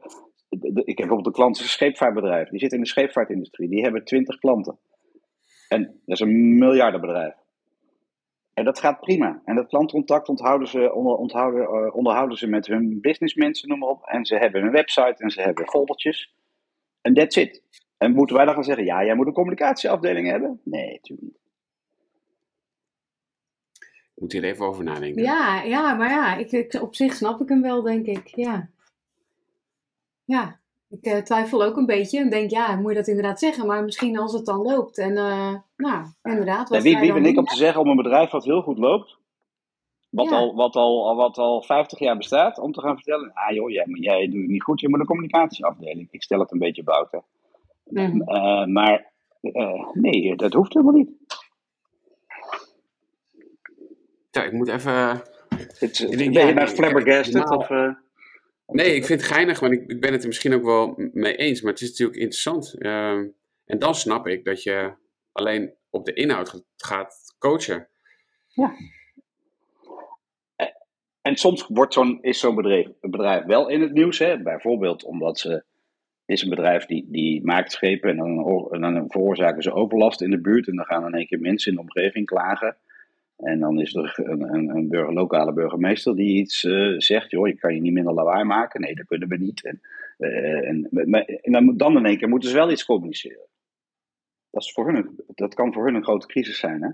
[0.48, 2.48] Ik heb bijvoorbeeld een klant, een scheepvaartbedrijf.
[2.48, 3.68] Die zit in de scheepvaartindustrie.
[3.68, 4.78] Die hebben twintig klanten.
[5.68, 7.34] En dat is een miljardenbedrijf.
[8.54, 9.42] En dat gaat prima.
[9.44, 13.88] En dat klantcontact onthouden ze, onder, onthouden, uh, onderhouden ze met hun businessmensen, noem maar
[13.88, 14.04] op.
[14.04, 16.34] En ze hebben een website en ze hebben foldertjes.
[17.00, 17.62] En that's it.
[18.00, 20.60] En moeten wij dan gaan zeggen, ja, jij moet een communicatieafdeling hebben?
[20.64, 21.38] Nee, natuurlijk niet.
[24.14, 25.22] Ik moet hier even over nadenken.
[25.22, 28.26] Ja, ja maar ja, ik, ik, op zich snap ik hem wel, denk ik.
[28.26, 28.68] Ja,
[30.24, 33.66] ja ik uh, twijfel ook een beetje en denk, ja, moet je dat inderdaad zeggen?
[33.66, 34.98] Maar misschien als het dan loopt.
[34.98, 36.68] En uh, nou, inderdaad.
[36.68, 39.18] Wat wie wie ben ik om te zeggen om een bedrijf wat heel goed loopt,
[40.10, 40.36] wat, ja.
[40.36, 43.86] al, wat, al, wat al 50 jaar bestaat, om te gaan vertellen, ah joh, jij,
[43.88, 46.08] jij doet het niet goed, je moet een communicatieafdeling.
[46.10, 47.24] Ik stel het een beetje buiten.
[47.90, 48.22] Mm.
[48.22, 51.10] Uh, maar uh, nee, dat hoeft helemaal niet.
[54.30, 55.22] Ja, ik moet even.
[55.78, 57.34] Het, ik denk, ben je nou flabbergasted?
[57.34, 57.94] Nou, of, uh,
[58.66, 61.36] nee, ik vind het geinig, want ik, ik, ben het er misschien ook wel mee
[61.36, 61.60] eens.
[61.60, 62.74] Maar het is natuurlijk interessant.
[62.78, 63.28] Ehm,
[63.64, 64.92] en dan snap ik dat je
[65.32, 67.88] alleen op de inhoud gaat coachen.
[68.48, 68.74] Ja.
[71.22, 74.18] En soms wordt zo'n, is zo'n bedrijf, bedrijf wel in het nieuws.
[74.18, 74.42] Hè?
[74.42, 75.64] Bijvoorbeeld omdat ze
[76.30, 80.30] is een bedrijf die, die maakt schepen en dan, en dan veroorzaken ze overlast in
[80.30, 80.68] de buurt.
[80.68, 82.76] En dan gaan in één keer mensen in de omgeving klagen.
[83.36, 87.30] En dan is er een, een, een burger, lokale burgemeester die iets uh, zegt.
[87.30, 88.80] Joh, je kan je niet minder lawaai maken.
[88.80, 89.64] Nee, dat kunnen we niet.
[89.64, 89.80] En,
[90.18, 90.88] uh, en,
[91.42, 93.46] en dan, dan in één keer moeten ze wel iets communiceren.
[94.50, 96.82] Dat, is voor hun, dat kan voor hun een grote crisis zijn.
[96.82, 96.90] Hè?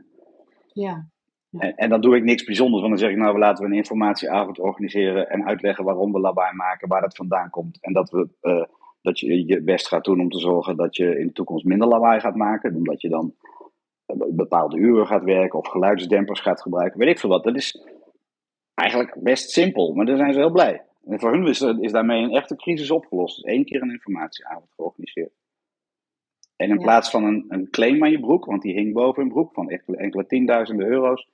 [0.72, 1.08] Ja.
[1.48, 1.60] ja.
[1.60, 2.82] En, en, dan doe ik niks bijzonders.
[2.82, 5.30] Want dan zeg ik, nou, laten we een informatieavond organiseren.
[5.30, 6.88] En uitleggen waarom we lawaai maken.
[6.88, 7.78] Waar dat vandaan komt.
[7.80, 8.64] En dat, we, uh,
[9.06, 11.88] dat je je best gaat doen om te zorgen dat je in de toekomst minder
[11.88, 12.74] lawaai gaat maken.
[12.74, 13.34] Omdat je dan
[14.28, 17.44] bepaalde uren gaat werken of geluidsdempers gaat gebruiken, weet ik veel wat.
[17.44, 17.82] Dat is
[18.74, 20.84] eigenlijk best simpel, maar daar zijn ze heel blij.
[21.04, 23.36] En voor hun is, is daarmee een echte crisis opgelost.
[23.36, 25.32] Dus één keer een informatieavond georganiseerd.
[26.56, 26.82] En in ja.
[26.82, 29.70] plaats van een, een claim aan je broek, want die hing boven hun broek van
[29.70, 31.28] enkele, enkele tienduizenden euro's,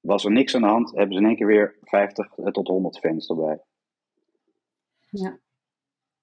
[0.00, 2.98] was er niks aan de hand, hebben ze in één keer weer 50 tot 100
[2.98, 3.60] fans erbij.
[5.10, 5.38] Ja.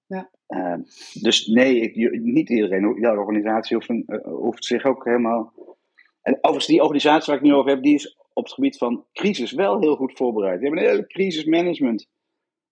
[0.06, 0.30] Ja.
[0.48, 0.76] Uh,
[1.22, 5.52] dus nee, ik, niet iedereen, iedere organisatie uh, hoeft zich ook helemaal
[6.26, 9.04] en overigens, die organisatie waar ik nu over heb, die is op het gebied van
[9.12, 10.60] crisis wel heel goed voorbereid.
[10.60, 12.08] Die hebben een hele crisismanagement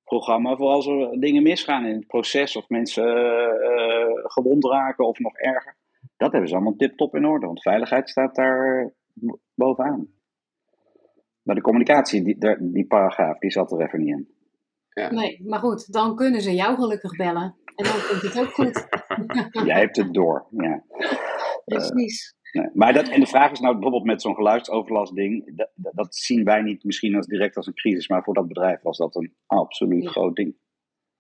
[0.04, 5.18] programma voor als er dingen misgaan in het proces of mensen uh, gewond raken of
[5.18, 5.76] nog erger.
[6.16, 8.92] Dat hebben ze allemaal tip-top in orde, want veiligheid staat daar
[9.54, 10.08] bovenaan.
[11.42, 14.33] Maar de communicatie, die, die paragraaf, die zat er even niet in.
[14.94, 15.12] Ja.
[15.12, 17.56] Nee, maar goed, dan kunnen ze jou gelukkig bellen.
[17.74, 18.86] En dan komt het ook goed.
[19.68, 20.84] Jij hebt het door, ja.
[21.64, 22.34] Precies.
[22.52, 22.70] Nee.
[22.74, 26.62] Maar dat, en de vraag is nou bijvoorbeeld met zo'n geluidsoverlastding, dat, dat, zien wij
[26.62, 30.02] niet misschien als direct als een crisis, maar voor dat bedrijf was dat een absoluut
[30.02, 30.10] ja.
[30.10, 30.56] groot ding.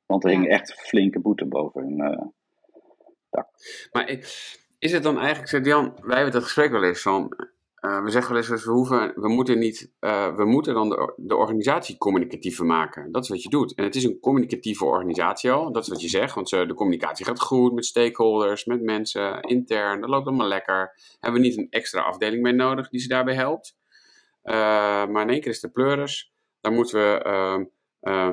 [0.06, 0.36] Want er ja.
[0.38, 2.26] hing echt flinke boete boven hun uh,
[3.30, 3.48] dak.
[3.92, 4.18] Maar
[4.78, 7.36] is het dan eigenlijk, Jan, wij hebben het gesprek wel eens van,
[7.84, 11.12] uh, we zeggen wel eens, we, hoeven, we moeten niet, uh, we moeten dan de,
[11.16, 13.12] de organisatie communicatiever maken.
[13.12, 13.74] Dat is wat je doet.
[13.74, 17.26] En het is een communicatieve organisatie al, dat is wat je zegt, want de communicatie
[17.26, 20.94] gaat goed met stakeholders, met mensen, intern, dat loopt allemaal lekker.
[21.20, 23.76] Hebben we niet een extra afdeling mee nodig die ze daarbij helpt.
[24.44, 24.54] Uh,
[25.06, 27.68] maar in één keer is de pleuris, dan moeten we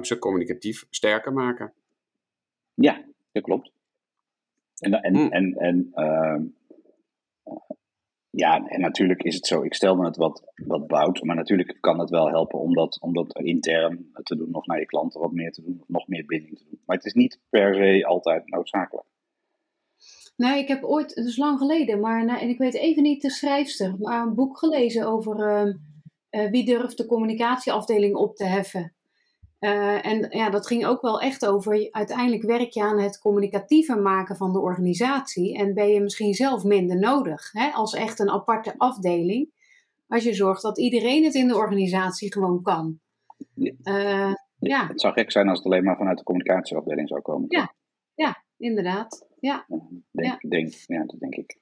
[0.01, 1.73] ze communicatief sterker maken.
[2.73, 3.71] Ja, dat klopt.
[4.77, 5.31] En, en, hmm.
[5.31, 6.43] en, en ehm,
[8.31, 9.63] ja, en natuurlijk is het zo.
[9.63, 13.01] Ik stel me het wat, wat bout, maar natuurlijk kan het wel helpen om dat,
[13.01, 16.25] om dat intern te doen, of naar je klanten wat meer te doen, nog meer
[16.25, 16.79] binding te doen.
[16.85, 19.07] Maar het is niet per se altijd noodzakelijk.
[20.35, 23.29] Nou, ik heb ooit, is lang geleden, maar nou, en ik weet even niet de
[23.29, 25.73] schrijfster, maar een boek gelezen over uh,
[26.31, 28.93] uh, wie durft de communicatieafdeling op te heffen.
[29.61, 31.87] Uh, en ja, dat ging ook wel echt over.
[31.91, 35.57] Uiteindelijk werk je aan het communicatiever maken van de organisatie.
[35.57, 37.51] En ben je misschien zelf minder nodig.
[37.51, 39.49] Hè, als echt een aparte afdeling.
[40.07, 42.99] Als je zorgt dat iedereen het in de organisatie gewoon kan.
[43.55, 44.87] Uh, ja.
[44.87, 47.45] Het zou gek zijn als het alleen maar vanuit de communicatieafdeling zou komen.
[47.49, 47.73] Ja,
[48.15, 49.27] ja inderdaad.
[49.39, 49.65] Ja.
[50.11, 50.49] Denk, ja.
[50.49, 51.57] Denk, ja, dat denk ik.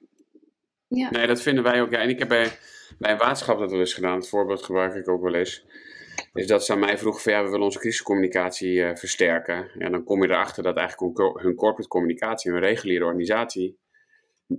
[0.86, 1.10] Ja.
[1.10, 1.90] Nee, dat vinden wij ook.
[1.90, 1.98] Ja.
[1.98, 2.50] En ik heb bij,
[2.98, 4.16] bij een waterschap dat wel eens gedaan.
[4.16, 5.66] Het voorbeeld gebruik ik ook wel eens
[6.32, 9.70] is dat ze aan mij vroegen van ja, we willen onze crisiscommunicatie uh, versterken.
[9.78, 13.78] Ja, dan kom je erachter dat eigenlijk hun corporate communicatie, hun reguliere organisatie,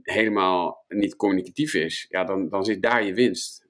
[0.01, 2.05] helemaal niet communicatief is.
[2.09, 3.67] Ja, dan, dan zit daar je winst.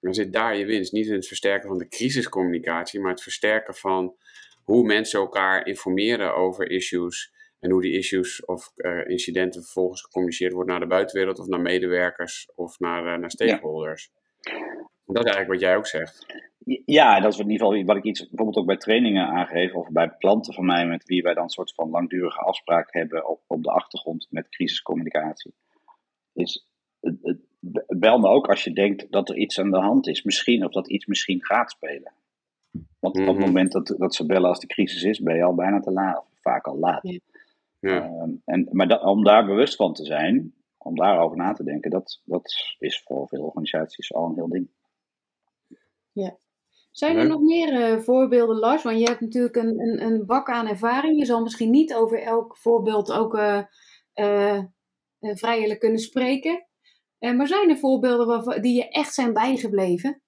[0.00, 0.92] Dan zit daar je winst.
[0.92, 4.16] Niet in het versterken van de crisiscommunicatie, maar het versterken van
[4.64, 7.32] hoe mensen elkaar informeren over issues.
[7.58, 11.60] En hoe die issues of uh, incidenten vervolgens gecommuniceerd worden naar de buitenwereld of naar
[11.60, 14.10] medewerkers of naar, uh, naar stakeholders.
[14.40, 14.90] Ja.
[15.12, 16.26] Dat is eigenlijk wat jij ook zegt.
[16.84, 19.90] Ja, dat is in ieder geval wat ik iets bijvoorbeeld ook bij trainingen aangeef, of
[19.90, 23.40] bij klanten van mij met wie wij dan een soort van langdurige afspraak hebben op,
[23.46, 25.54] op de achtergrond met crisiscommunicatie.
[26.32, 26.66] Is,
[27.86, 30.72] bel me ook als je denkt dat er iets aan de hand is, misschien, of
[30.72, 32.12] dat iets misschien gaat spelen.
[32.98, 35.54] Want op het moment dat, dat ze bellen als de crisis is, ben je al
[35.54, 37.02] bijna te laat, of vaak al laat.
[37.02, 37.18] Ja.
[37.78, 38.04] Ja.
[38.04, 41.90] Um, en, maar dat, om daar bewust van te zijn, om daarover na te denken,
[41.90, 44.68] dat, dat is voor veel organisaties al een heel ding.
[46.12, 46.36] Ja.
[46.92, 48.82] Zijn er nog meer uh, voorbeelden, Lars?
[48.82, 51.18] Want je hebt natuurlijk een, een, een bak aan ervaring.
[51.18, 53.62] Je zal misschien niet over elk voorbeeld ook uh,
[54.14, 54.62] uh,
[55.20, 56.66] vrijelijk kunnen spreken.
[57.18, 60.22] maar zijn er voorbeelden waarvan, die je echt zijn bijgebleven?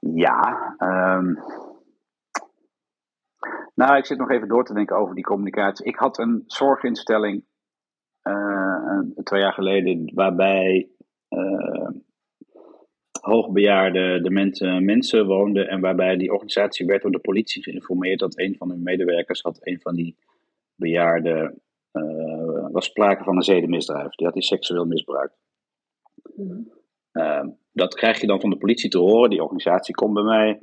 [0.00, 0.74] ja.
[0.78, 1.38] Um...
[3.74, 5.86] Nou, ik zit nog even door te denken over die communicatie.
[5.86, 7.44] Ik had een zorginstelling
[9.22, 10.90] twee jaar geleden waarbij
[13.28, 15.68] hoogbejaarde demente mensen woonden.
[15.68, 19.58] En waarbij die organisatie werd door de politie geïnformeerd dat een van hun medewerkers had
[19.60, 20.16] een van die
[20.74, 21.60] bejaarden.
[21.92, 24.14] Uh, was sprake van een zedenmisdrijf.
[24.14, 25.38] Die had hij seksueel misbruikt.
[26.34, 26.70] Mm.
[27.12, 29.30] Uh, dat krijg je dan van de politie te horen.
[29.30, 30.60] Die organisatie komt bij mij.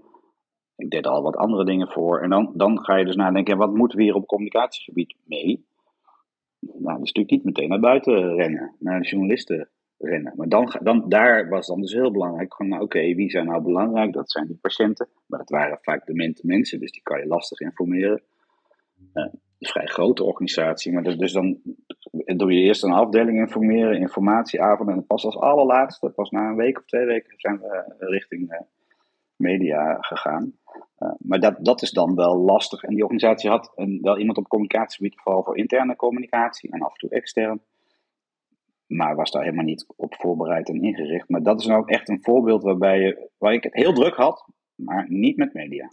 [0.75, 2.21] Ik deed al wat andere dingen voor.
[2.21, 5.65] En dan, dan ga je dus nadenken: wat moeten we hier op communicatiegebied mee?
[6.59, 9.69] Nou, dat is natuurlijk niet meteen naar buiten rennen, naar de journalisten
[10.35, 13.61] Maar dan, dan, daar was dan dus heel belangrijk van, nou, oké, wie zijn nou
[13.61, 14.13] belangrijk?
[14.13, 15.07] Dat zijn die patiënten.
[15.25, 18.21] Maar dat waren vaak demente mensen, dus die kan je lastig informeren.
[19.13, 21.57] Een vrij grote organisatie, maar dus, dan
[22.11, 26.77] doe je eerst een afdeling informeren, informatieavond en pas als allerlaatste, pas na een week
[26.77, 28.59] of twee weken, zijn we richting uh,
[29.35, 30.53] media gegaan.
[30.99, 32.83] Uh, maar dat, dat is dan wel lastig.
[32.83, 36.91] En die organisatie had een, wel iemand op communicatiegebied, vooral voor interne communicatie en af
[36.91, 37.61] en toe extern.
[38.85, 41.29] Maar was daar helemaal niet op voorbereid en ingericht.
[41.29, 44.47] Maar dat is nou echt een voorbeeld waarbij je, waar ik het heel druk had,
[44.75, 45.91] maar niet met media.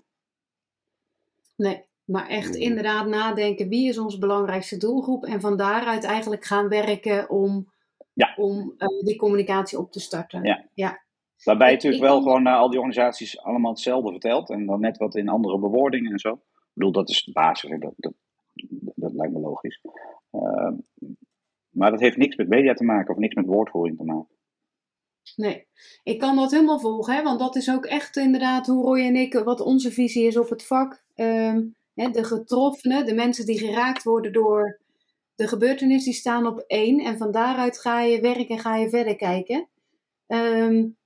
[1.57, 6.69] Nee, maar echt inderdaad nadenken wie is onze belangrijkste doelgroep en van daaruit eigenlijk gaan
[6.69, 7.73] werken om,
[8.13, 8.35] ja.
[8.37, 10.45] om uh, die communicatie op te starten.
[10.45, 10.65] Ja.
[10.75, 11.03] ja.
[11.45, 14.97] Waarbij je natuurlijk wel gewoon uh, al die organisaties allemaal hetzelfde vertelt en dan net
[14.97, 16.33] wat in andere bewoordingen en zo.
[16.33, 18.13] Ik bedoel, dat is de basis, dat, dat,
[18.95, 19.81] dat, lijkt me logisch.
[20.33, 20.71] Uh,
[21.73, 24.37] maar dat heeft niks met media te maken of niks met woordvoering te maken.
[25.37, 25.67] Nee,
[26.03, 27.23] ik kan dat helemaal volgen, hè?
[27.23, 30.49] want dat is ook echt inderdaad hoe Roy en ik, wat onze visie is op
[30.49, 31.03] het vak.
[31.15, 34.81] Um, hè, de getroffenen, de mensen die geraakt worden door
[35.35, 37.01] de gebeurtenis, die staan op één.
[37.01, 39.69] En van daaruit ga je werken en ga je verder kijken.
[40.27, 40.97] Um,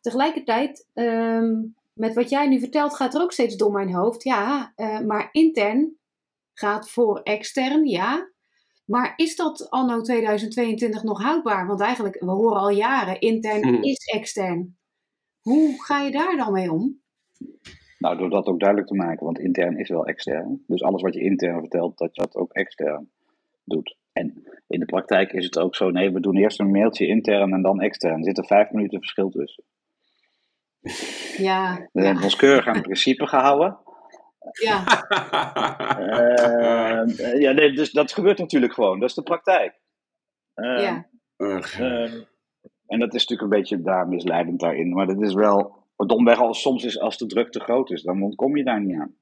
[0.00, 4.22] tegelijkertijd, um, met wat jij nu vertelt, gaat er ook steeds door mijn hoofd.
[4.22, 5.96] Ja, uh, maar intern
[6.52, 8.29] gaat voor extern, ja.
[8.90, 11.66] Maar is dat anno 2022 nog houdbaar?
[11.66, 13.82] Want eigenlijk, we horen al jaren, intern Hmm.
[13.82, 14.76] is extern.
[15.40, 17.00] Hoe ga je daar dan mee om?
[17.98, 20.64] Nou, door dat ook duidelijk te maken, want intern is wel extern.
[20.66, 23.10] Dus alles wat je intern vertelt, dat je dat ook extern
[23.64, 23.96] doet.
[24.12, 27.52] En in de praktijk is het ook zo, nee, we doen eerst een mailtje intern
[27.52, 28.18] en dan extern.
[28.18, 29.64] Er zit er vijf minuten verschil tussen.
[31.36, 33.78] Ja, We hebben ons keurig aan het principe gehouden.
[34.52, 34.84] Ja,
[37.08, 39.00] Uh, ja, nee, dus dat gebeurt natuurlijk gewoon.
[39.00, 39.80] Dat is de praktijk.
[40.54, 41.08] Uh, ja.
[41.36, 42.14] uh,
[42.86, 44.92] en dat is natuurlijk een beetje daar misleidend daarin.
[44.92, 45.78] Maar dat is wel.
[45.96, 49.00] Domweg als soms is als de druk te groot is, dan ontkom je daar niet
[49.00, 49.16] aan.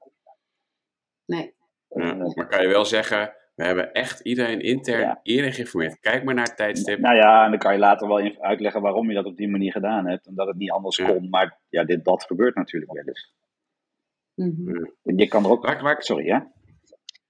[1.25, 1.53] Nee.
[1.87, 5.19] Ja, maar kan je wel zeggen, we hebben echt iedereen intern ja.
[5.23, 5.99] eerder geïnformeerd.
[5.99, 6.99] Kijk maar naar het tijdstip.
[6.99, 9.71] Nou ja, en dan kan je later wel uitleggen waarom je dat op die manier
[9.71, 10.27] gedaan hebt.
[10.27, 11.07] En dat het niet anders ja.
[11.07, 11.29] kon.
[11.29, 13.33] Maar ja, dit dat gebeurt natuurlijk wel eens.
[14.39, 15.17] Mm -hmm.
[15.17, 15.65] Je kan er ook.
[15.65, 16.03] Waar, waar...
[16.03, 16.51] Sorry, ja?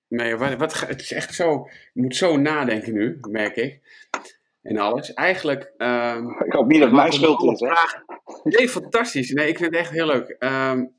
[0.08, 1.68] Nee, wat, wat, het is echt zo.
[1.94, 3.82] Je moet zo nadenken nu, merk ik.
[4.62, 5.14] En alles.
[5.14, 5.74] Eigenlijk.
[5.78, 7.60] Um, ik hoop niet dat mijn schuld is.
[7.60, 7.74] Hè?
[8.44, 9.32] Nee, fantastisch.
[9.32, 10.36] Nee, ik vind het echt heel leuk.
[10.40, 10.96] Um,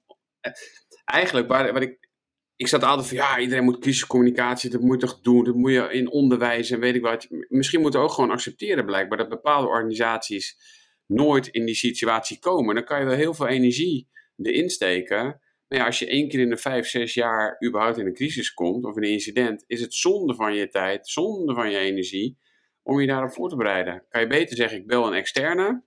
[1.05, 2.09] eigenlijk, waar, wat ik.
[2.57, 5.73] Ik zat altijd van ja, iedereen moet crisiscommunicatie, dat moet je toch doen, dat moet
[5.73, 7.27] je in onderwijs en weet ik wat.
[7.49, 10.57] Misschien moeten we ook gewoon accepteren, blijkbaar, dat bepaalde organisaties
[11.07, 12.75] nooit in die situatie komen.
[12.75, 15.41] Dan kan je wel heel veel energie erin steken.
[15.77, 18.85] Ja, als je één keer in de vijf, zes jaar überhaupt in een crisis komt
[18.85, 22.39] of in een incident, is het zonde van je tijd, zonde van je energie
[22.83, 24.05] om je daarop voor te bereiden.
[24.09, 25.83] Kan je beter zeggen, ik bel een externe,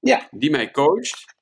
[0.00, 0.28] ja.
[0.30, 1.36] die mij coacht,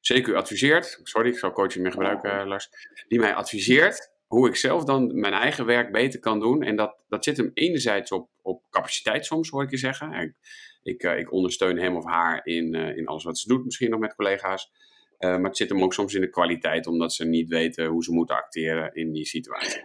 [0.00, 2.68] zeker adviseert, sorry, ik zal coaching meer gebruiken, Lars,
[3.08, 6.62] die mij adviseert hoe ik zelf dan mijn eigen werk beter kan doen.
[6.62, 10.12] En dat, dat zit hem enerzijds op, op capaciteit soms, hoor ik je zeggen.
[10.12, 10.34] Ik,
[10.82, 13.90] ik, uh, ik ondersteun hem of haar in, uh, in alles wat ze doet, misschien
[13.90, 14.72] nog met collega's.
[15.18, 18.04] Uh, maar het zit hem ook soms in de kwaliteit, omdat ze niet weten hoe
[18.04, 19.82] ze moeten acteren in die situatie.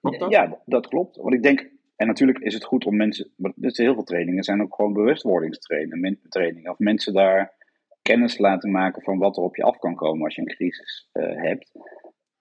[0.00, 0.30] Klopt dat?
[0.30, 1.16] Ja, dat klopt.
[1.16, 4.44] Want ik denk, en natuurlijk is het goed om mensen, er zijn heel veel trainingen,
[4.44, 7.56] zijn ook gewoon bewustwordingstrainingen, of mensen daar
[8.02, 11.08] kennis laten maken van wat er op je af kan komen als je een crisis
[11.12, 11.70] uh, hebt.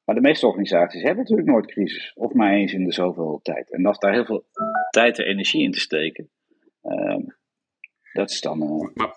[0.04, 3.72] Maar de meeste organisaties hebben natuurlijk nooit crisis, of maar eens in de zoveel tijd.
[3.72, 4.46] En als daar heel veel
[4.90, 6.30] tijd en energie in te steken,
[6.84, 7.18] uh,
[8.14, 8.64] dat is dan.
[8.64, 9.17] Uh, maar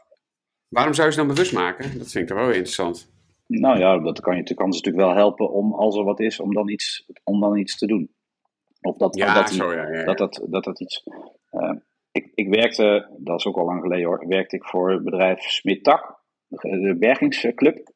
[0.71, 1.99] waarom zou je ze dan bewust maken?
[1.99, 3.11] Dat vind ik toch wel interessant.
[3.47, 6.41] Nou ja, dat kan, je, kan ze natuurlijk wel helpen om, als er wat is,
[6.41, 8.11] om dan iets, om dan iets te doen.
[8.81, 11.05] Of dat ja, dat, zo, ja, ja, dat, dat, dat, dat iets.
[11.53, 11.73] Uh,
[12.13, 15.41] ik, ik werkte, dat is ook al lang geleden hoor, werkte ik voor het bedrijf
[15.41, 17.93] Smittak, de bergingsclub.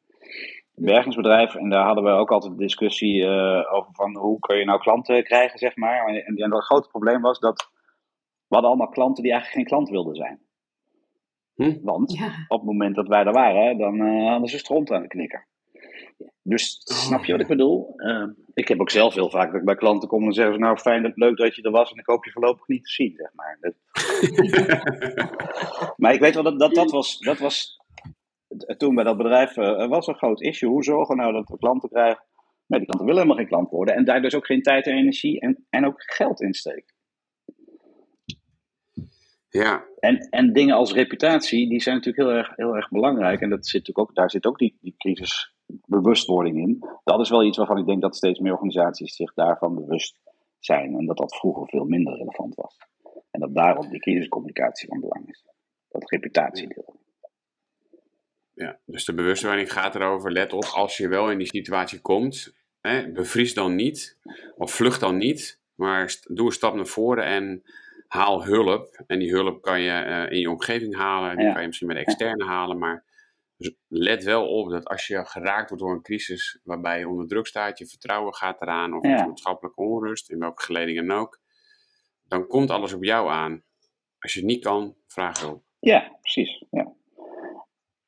[0.75, 1.55] Een bergingsbedrijf.
[1.55, 4.79] En daar hadden we ook altijd een discussie uh, over van hoe kun je nou
[4.79, 6.05] klanten krijgen, zeg maar.
[6.07, 7.69] En, en, en het grote probleem was dat
[8.47, 10.44] we hadden allemaal klanten die eigenlijk geen klant wilden zijn.
[11.55, 11.77] Hm?
[11.81, 12.45] Want ja.
[12.47, 15.47] op het moment dat wij er waren, dan uh, hadden ze stront aan de knikker.
[16.41, 16.95] Dus oh.
[16.95, 17.93] snap je wat ik bedoel?
[17.95, 20.59] Uh, ik heb ook zelf heel vaak dat ik bij klanten kom en zeggen ze,
[20.59, 22.89] nou fijn, dat, leuk dat je er was en ik hoop je voorlopig niet te
[22.89, 23.57] zien, zeg maar.
[23.59, 23.73] Dat...
[26.01, 27.79] maar ik weet wel dat dat, dat was, dat was
[28.77, 30.69] toen bij dat bedrijf uh, was een groot issue.
[30.69, 32.23] Hoe zorgen we nou dat we klanten krijgen?
[32.67, 34.95] Nee, die klanten willen helemaal geen klant worden en daar dus ook geen tijd en
[34.95, 36.94] energie en, en ook geld in steken.
[39.55, 39.85] Ja.
[39.99, 43.41] En, en dingen als reputatie, die zijn natuurlijk heel erg, heel erg belangrijk.
[43.41, 46.89] En dat zit natuurlijk ook, daar zit ook die, die crisisbewustwording in.
[47.03, 50.19] Dat is wel iets waarvan ik denk dat steeds meer organisaties zich daarvan bewust
[50.59, 50.95] zijn.
[50.97, 52.77] En dat dat vroeger veel minder relevant was.
[53.31, 55.45] En dat daarom die crisiscommunicatie van belang is.
[55.89, 56.95] dat reputatiedeel.
[58.53, 62.53] Ja, dus de bewustwording gaat erover, let op, als je wel in die situatie komt,
[62.81, 64.17] hè, bevries dan niet,
[64.55, 67.63] of vlucht dan niet, maar doe een stap naar voren en
[68.07, 69.03] haal hulp.
[69.07, 71.97] En die hulp kan je uh, in je omgeving halen, die kan je misschien met
[71.97, 73.05] de externe halen, maar
[73.87, 77.47] let wel op dat als je geraakt wordt door een crisis waarbij je onder druk
[77.47, 79.25] staat, je vertrouwen gaat eraan, of ja.
[79.25, 81.39] maatschappelijke onrust, in welke geledingen dan ook,
[82.27, 83.63] dan komt alles op jou aan.
[84.19, 85.63] Als je het niet kan, vraag hulp.
[85.79, 86.65] Ja, precies.
[86.69, 86.93] Ja.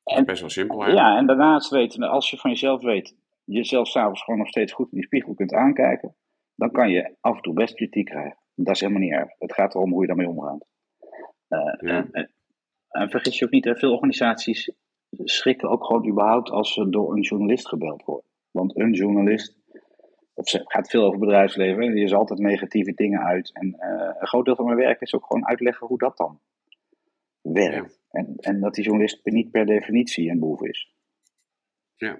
[0.03, 0.83] En, best wel simpel.
[0.83, 0.91] Hè?
[0.91, 4.91] Ja, en daarnaast weten, als je van jezelf weet, jezelf s'avonds gewoon nog steeds goed
[4.91, 6.15] in die spiegel kunt aankijken,
[6.55, 8.37] dan kan je af en toe best kritiek krijgen.
[8.59, 9.29] Dat is helemaal niet erg.
[9.39, 10.65] Het gaat erom hoe je daarmee omgaat.
[11.49, 12.31] Uh, en,
[12.89, 14.71] en, vergis je ook niet, veel organisaties
[15.23, 18.29] schrikken ook gewoon überhaupt als ze door een journalist gebeld worden.
[18.51, 19.57] Want een journalist,
[20.33, 23.53] of ze gaat veel over bedrijfsleven, en is altijd negatieve dingen uit.
[23.53, 26.39] En uh, een groot deel van mijn werk is ook gewoon uitleggen hoe dat dan
[27.41, 28.01] werkt.
[28.09, 30.93] En, en dat die journalist niet per definitie een boef is.
[31.95, 32.19] Ja.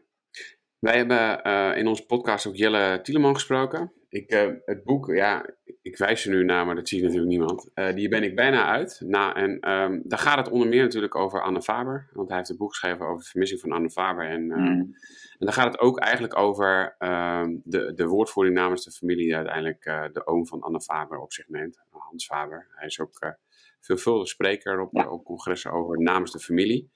[0.80, 3.91] Wij hebben uh, in onze podcast ook Jelle Tieleman gesproken.
[4.17, 5.49] Ik, uh, het boek, ja,
[5.82, 7.69] ik wijs er nu naar, maar dat zie natuurlijk niemand.
[7.75, 9.01] Uh, die ben ik bijna uit.
[9.06, 12.10] Na, en um, daar gaat het onder meer natuurlijk over Anne Faber.
[12.13, 14.30] Want hij heeft een boek geschreven over de vermissing van Anne Faber.
[14.30, 14.95] En, uh, mm.
[15.38, 19.36] en daar gaat het ook eigenlijk over um, de, de woordvoering namens de familie die
[19.36, 21.86] uiteindelijk de oom van Anne Faber op zich neemt.
[21.89, 22.67] Hans Faber.
[22.69, 23.36] Hij is ook
[23.80, 26.89] veelvuldig spreker op, op congressen over namens de familie.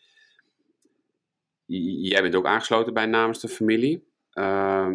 [1.65, 4.09] J jij bent ook aangesloten bij namens de familie.
[4.33, 4.91] Uh,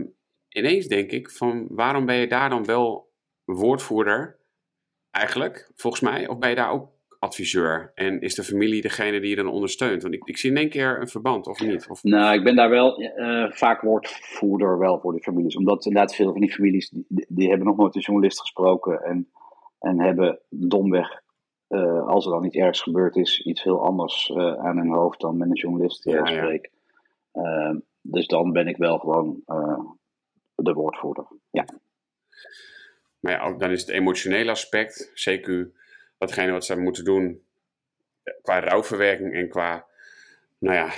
[0.57, 3.12] ineens denk ik van waarom ben je daar dan wel
[3.45, 4.38] woordvoerder
[5.11, 6.29] eigenlijk, volgens mij?
[6.29, 7.92] Of ben je daar ook adviseur?
[7.95, 10.03] En is de familie degene die je dan ondersteunt?
[10.03, 11.88] Want ik, ik zie in één keer een verband, of niet?
[11.88, 12.03] Of...
[12.03, 15.57] Nou, ik ben daar wel uh, vaak woordvoerder wel voor de families.
[15.57, 19.03] Omdat inderdaad veel van die families, die, die hebben nog nooit een journalist gesproken.
[19.03, 19.31] En,
[19.79, 21.23] en hebben domweg
[21.69, 25.21] uh, als er dan iets ergs gebeurd is, iets heel anders uh, aan hun hoofd
[25.21, 26.71] dan met een journalist ja, spreek.
[27.33, 27.42] Ja.
[27.42, 29.42] Uh, dus dan ben ik wel gewoon
[30.57, 31.27] de woordvoerder.
[31.51, 31.64] Ja.
[33.21, 35.71] Maar ja, dan is het emotionele aspect, zeker
[36.19, 37.45] datgene wat ze moeten doen
[38.42, 39.87] qua rouwverwerking en qua
[40.59, 40.90] nou ja,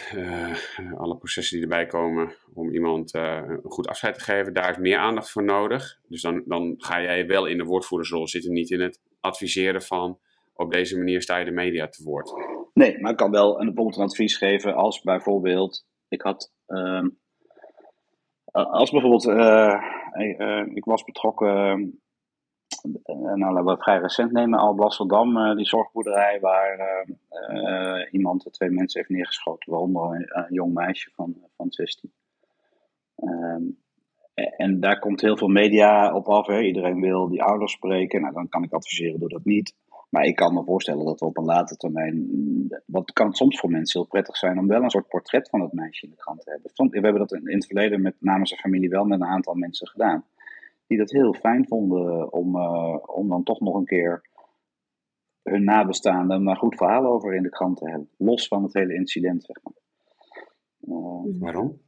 [0.97, 4.99] alle processen die erbij komen om iemand een goed afscheid te geven, daar is meer
[4.99, 5.99] aandacht voor nodig.
[6.09, 10.18] Dus dan, dan ga jij wel in de woordvoerdersrol zitten, niet in het adviseren van
[10.55, 12.33] op deze manier sta je de media te woord.
[12.75, 17.05] Nee, maar ik kan wel een, bijvoorbeeld een advies geven als bijvoorbeeld, ik had, uh,
[18.66, 19.83] als bijvoorbeeld, uh,
[20.38, 22.01] uh, ik was betrokken,
[23.14, 27.07] nou laten we vrij recent nemen, al Amsterdam, die zorgboerderij waar
[28.11, 32.12] iemand, twee mensen heeft neergeschoten, waaronder een, een jong meisje van, van 16.
[33.14, 33.62] Ehm,
[34.57, 36.47] en daar komt heel veel media op af.
[36.47, 36.61] Hè.
[36.61, 38.21] Iedereen wil die ouders spreken.
[38.21, 39.75] Nou, dan kan ik adviseren, doe dat niet.
[40.09, 42.27] Maar ik kan me voorstellen dat we op een later termijn.
[42.87, 45.73] Wat kan soms voor mensen heel prettig zijn om wel een soort portret van het
[45.73, 46.90] meisje in de krant te hebben.
[46.90, 49.88] We hebben dat in het verleden met namens de familie wel met een aantal mensen
[49.88, 50.25] gedaan.
[50.87, 54.23] Die dat heel fijn vonden om, uh, om dan toch nog een keer
[55.42, 58.09] hun nabestaanden maar goed verhaal over in de krant te hebben.
[58.16, 59.73] Los van het hele incident, zeg maar.
[60.81, 61.81] Uh, Waarom?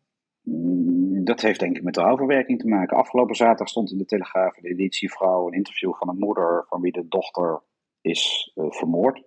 [0.43, 2.97] Mm, dat heeft denk ik met de rouwverwerking te maken.
[2.97, 6.93] Afgelopen zaterdag stond in de Telegraaf, de editievrouw, een interview van een moeder van wie
[6.93, 7.61] de dochter
[8.01, 9.23] is uh, vermoord.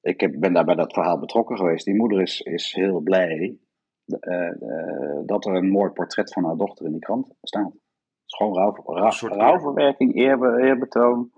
[0.00, 1.84] Ik heb, ben daar bij dat verhaal betrokken geweest.
[1.84, 3.58] Die moeder is, is heel blij
[4.06, 7.72] uh, uh, dat er een mooi portret van haar dochter in die krant staat.
[7.72, 11.30] Het is gewoon rouw, rouw, rouwverwerking, eerbe, eerbetoon.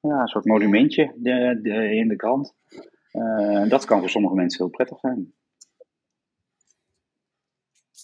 [0.00, 2.54] Ja, een soort monumentje de, de, in de krant.
[3.68, 5.34] dat kan voor sommige mensen heel prettig zijn.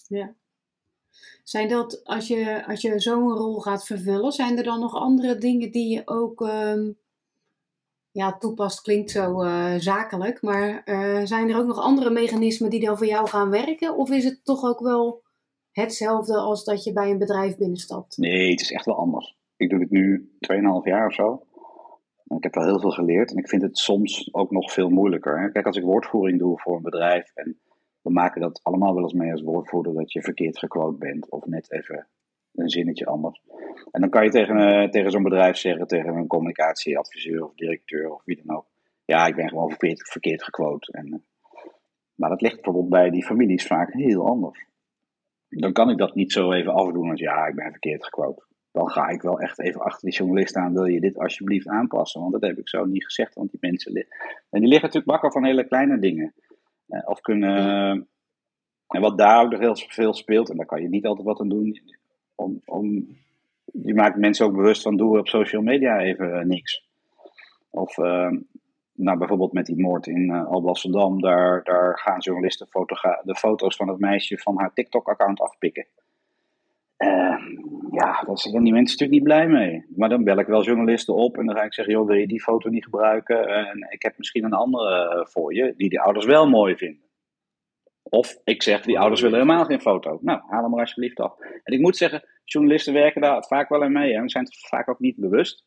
[0.07, 0.35] Ja.
[1.43, 5.37] Zijn dat, als je, als je zo'n rol gaat vervullen, zijn er dan nog andere
[5.37, 6.97] dingen die je ook um,
[8.11, 12.85] ja, toepast klinkt zo uh, zakelijk, maar uh, zijn er ook nog andere mechanismen die
[12.85, 13.95] dan voor jou gaan werken?
[13.97, 15.23] Of is het toch ook wel
[15.71, 18.17] hetzelfde als dat je bij een bedrijf binnenstapt?
[18.17, 19.37] Nee, het is echt wel anders.
[19.55, 21.45] Ik doe het nu 2,5 jaar of zo.
[22.27, 25.51] Ik heb wel heel veel geleerd en ik vind het soms ook nog veel moeilijker.
[25.51, 27.59] Kijk, als ik woordvoering doe voor een bedrijf en
[28.01, 31.45] we maken dat allemaal wel eens mee als woordvoerder dat je verkeerd gequote bent of
[31.45, 32.07] net even
[32.55, 33.41] een zinnetje anders.
[33.91, 38.11] En dan kan je tegen, uh, tegen zo'n bedrijf zeggen, tegen een communicatieadviseur of directeur
[38.11, 38.67] of wie dan ook.
[39.05, 40.91] Ja, ik ben gewoon verkeerd, verkeerd gequote.
[40.91, 41.19] En, uh,
[42.15, 44.65] maar dat ligt bijvoorbeeld bij die families vaak heel anders.
[45.49, 48.45] Dan kan ik dat niet zo even afdoen als ja, ik ben verkeerd gequote.
[48.71, 52.21] Dan ga ik wel echt even achter die journalist aan, wil je dit alsjeblieft aanpassen?
[52.21, 54.15] Want dat heb ik zo niet gezegd, want die mensen liggen.
[54.49, 56.33] En die liggen natuurlijk bakken van hele kleine dingen.
[56.87, 58.07] Uh, of kunnen.
[58.87, 61.39] En wat daar ook nog heel veel speelt, en daar kan je niet altijd wat
[61.39, 61.81] aan doen,
[62.41, 63.07] om, om,
[63.65, 66.89] je maakt mensen ook bewust van doe op social media even uh, niks.
[67.69, 68.31] Of uh,
[68.93, 72.67] nou, bijvoorbeeld met die moord in uh, Alblasserdam, daar, daar gaan journalisten
[73.23, 75.87] de foto's van het meisje van haar TikTok-account afpikken.
[76.97, 77.37] Uh,
[77.91, 79.85] ja, daar zijn die mensen natuurlijk niet blij mee.
[79.95, 82.27] Maar dan bel ik wel journalisten op en dan ga ik zeggen: joh, wil je
[82.27, 83.47] die foto niet gebruiken?
[83.47, 87.09] En ik heb misschien een andere voor je, die die ouders wel mooi vinden.
[88.03, 90.19] Of ik zeg: die ouders willen helemaal geen foto.
[90.21, 91.39] Nou, haal hem er alsjeblieft af.
[91.63, 94.13] En ik moet zeggen, journalisten werken daar vaak wel in mee.
[94.13, 95.65] En zijn het vaak ook niet bewust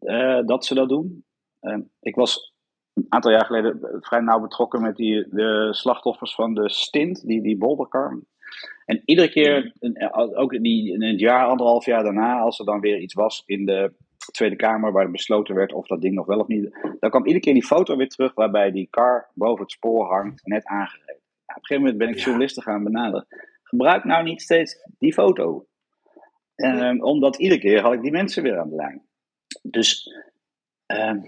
[0.00, 1.24] uh, dat ze dat doen.
[1.60, 2.54] Uh, ik was
[2.94, 7.42] een aantal jaar geleden vrij nauw betrokken met die, de slachtoffers van de stint, die,
[7.42, 8.22] die bolderkar.
[8.84, 9.72] En iedere keer,
[10.34, 13.66] ook die, in het jaar, anderhalf jaar daarna, als er dan weer iets was in
[13.66, 13.92] de
[14.30, 17.44] Tweede Kamer waar besloten werd of dat ding nog wel of niet, dan kwam iedere
[17.44, 21.20] keer die foto weer terug waarbij die kar boven het spoor hangt, net aangereden.
[21.46, 23.26] Ja, op een gegeven moment ben ik journalisten gaan benaderen.
[23.62, 25.66] Gebruik nou niet steeds die foto.
[26.62, 29.06] Um, omdat iedere keer had ik die mensen weer aan de lijn.
[29.62, 30.14] Dus,
[30.86, 31.24] um,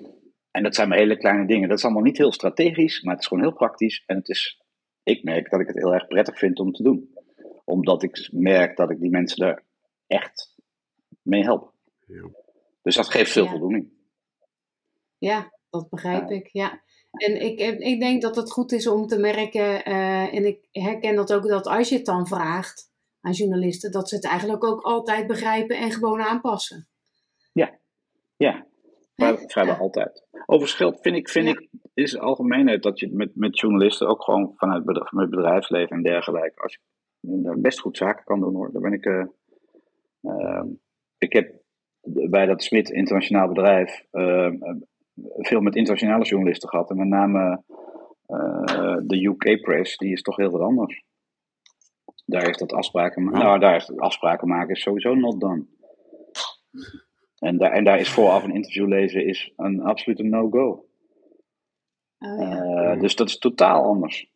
[0.50, 1.68] en dat zijn maar hele kleine dingen.
[1.68, 4.02] Dat is allemaal niet heel strategisch, maar het is gewoon heel praktisch.
[4.06, 4.62] En het is,
[5.02, 7.14] ik merk dat ik het heel erg prettig vind om te doen.
[7.64, 9.62] Omdat ik merk dat ik die mensen er
[10.06, 10.54] echt
[11.22, 11.72] mee help.
[12.06, 12.28] Ja.
[12.82, 13.92] Dus dat geeft veel voldoening.
[15.18, 16.48] Ja, dat begrijp ik.
[16.52, 16.82] Ja.
[17.10, 21.14] En ik, ik denk dat het goed is om te merken, uh, en ik herken
[21.14, 22.92] dat ook, dat als je het dan vraagt
[23.24, 26.86] aan journalisten, dat ze het eigenlijk ook altijd begrijpen en gewoon aanpassen.
[27.52, 27.78] Ja,
[28.36, 28.66] ja.
[29.16, 30.26] Maar vrijwel altijd.
[30.46, 34.52] Overigens vind ik, vind ik, is de algemeenheid dat je met, met journalisten ook gewoon
[34.56, 36.78] vanuit het bedrijfsleven en dergelijke, als
[37.20, 38.72] je best goed zaken kan doen hoor.
[38.72, 39.24] Daar ben ik, uh,
[40.22, 40.62] uh,
[41.18, 41.52] ik heb
[42.30, 44.50] bij dat Smit internationaal bedrijf uh,
[45.36, 46.90] veel met internationale journalisten gehad.
[46.90, 47.62] En met name
[49.06, 51.02] de UK Press, die is toch heel wat anders.
[52.24, 55.66] Daar is dat afspraken, nou, daar is afspraken maken is sowieso not done.
[57.38, 60.86] En, daar, en daar is vooraf een interview lezen is een absolute no-go.
[62.18, 62.94] Oh, ja.
[62.94, 64.30] uh, dus dat is totaal anders.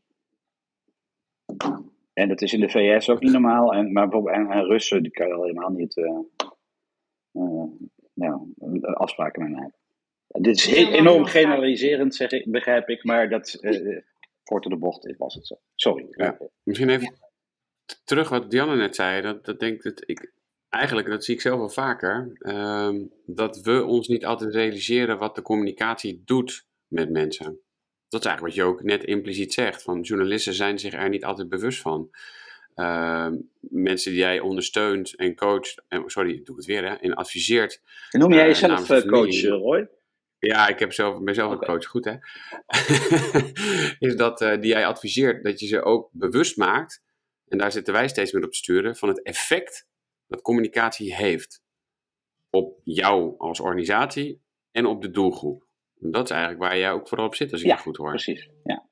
[2.12, 3.74] En dat is in de VS ook niet normaal.
[3.74, 6.18] En, maar en, en Russen, die kan je al helemaal niet uh,
[7.32, 7.64] uh,
[8.12, 9.78] nou, afspraken mee maken.
[10.26, 14.00] Dit is heel, enorm generaliserend, zeg ik, begrijp ik, maar dat uh,
[14.42, 15.54] kort de bocht was het zo.
[15.74, 16.06] Sorry.
[16.10, 16.38] Ja.
[16.62, 17.14] Misschien even
[18.04, 19.22] terug wat Dianne net zei.
[19.22, 20.32] Dat, dat denk dat ik,
[20.68, 25.34] eigenlijk, dat zie ik zelf wel vaker, ehm, dat we ons niet altijd realiseren wat
[25.34, 27.60] de communicatie doet met mensen.
[28.08, 29.82] Dat is eigenlijk wat je ook net impliciet zegt.
[29.82, 32.10] Van journalisten zijn zich er niet altijd bewust van.
[32.74, 37.14] Ehm, mensen die jij ondersteunt en coacht, en, sorry, ik doe het weer, hè, en
[37.14, 37.82] adviseert.
[38.10, 39.88] En noem jij uh, jezelf uh, coach, Roy?
[40.38, 41.68] Ja, ik heb zelf, ben zelf okay.
[41.68, 42.14] een coach, goed hè?
[44.08, 47.02] is dat uh, die jij adviseert, dat je ze ook bewust maakt,
[47.48, 49.86] en daar zitten wij steeds meer op te sturen, van het effect
[50.26, 51.62] dat communicatie heeft
[52.50, 55.66] op jou als organisatie en op de doelgroep.
[56.00, 57.96] En dat is eigenlijk waar jij ook vooral op zit, als ik ja, het goed
[57.96, 58.10] hoor.
[58.10, 58.48] precies.
[58.64, 58.86] Ja.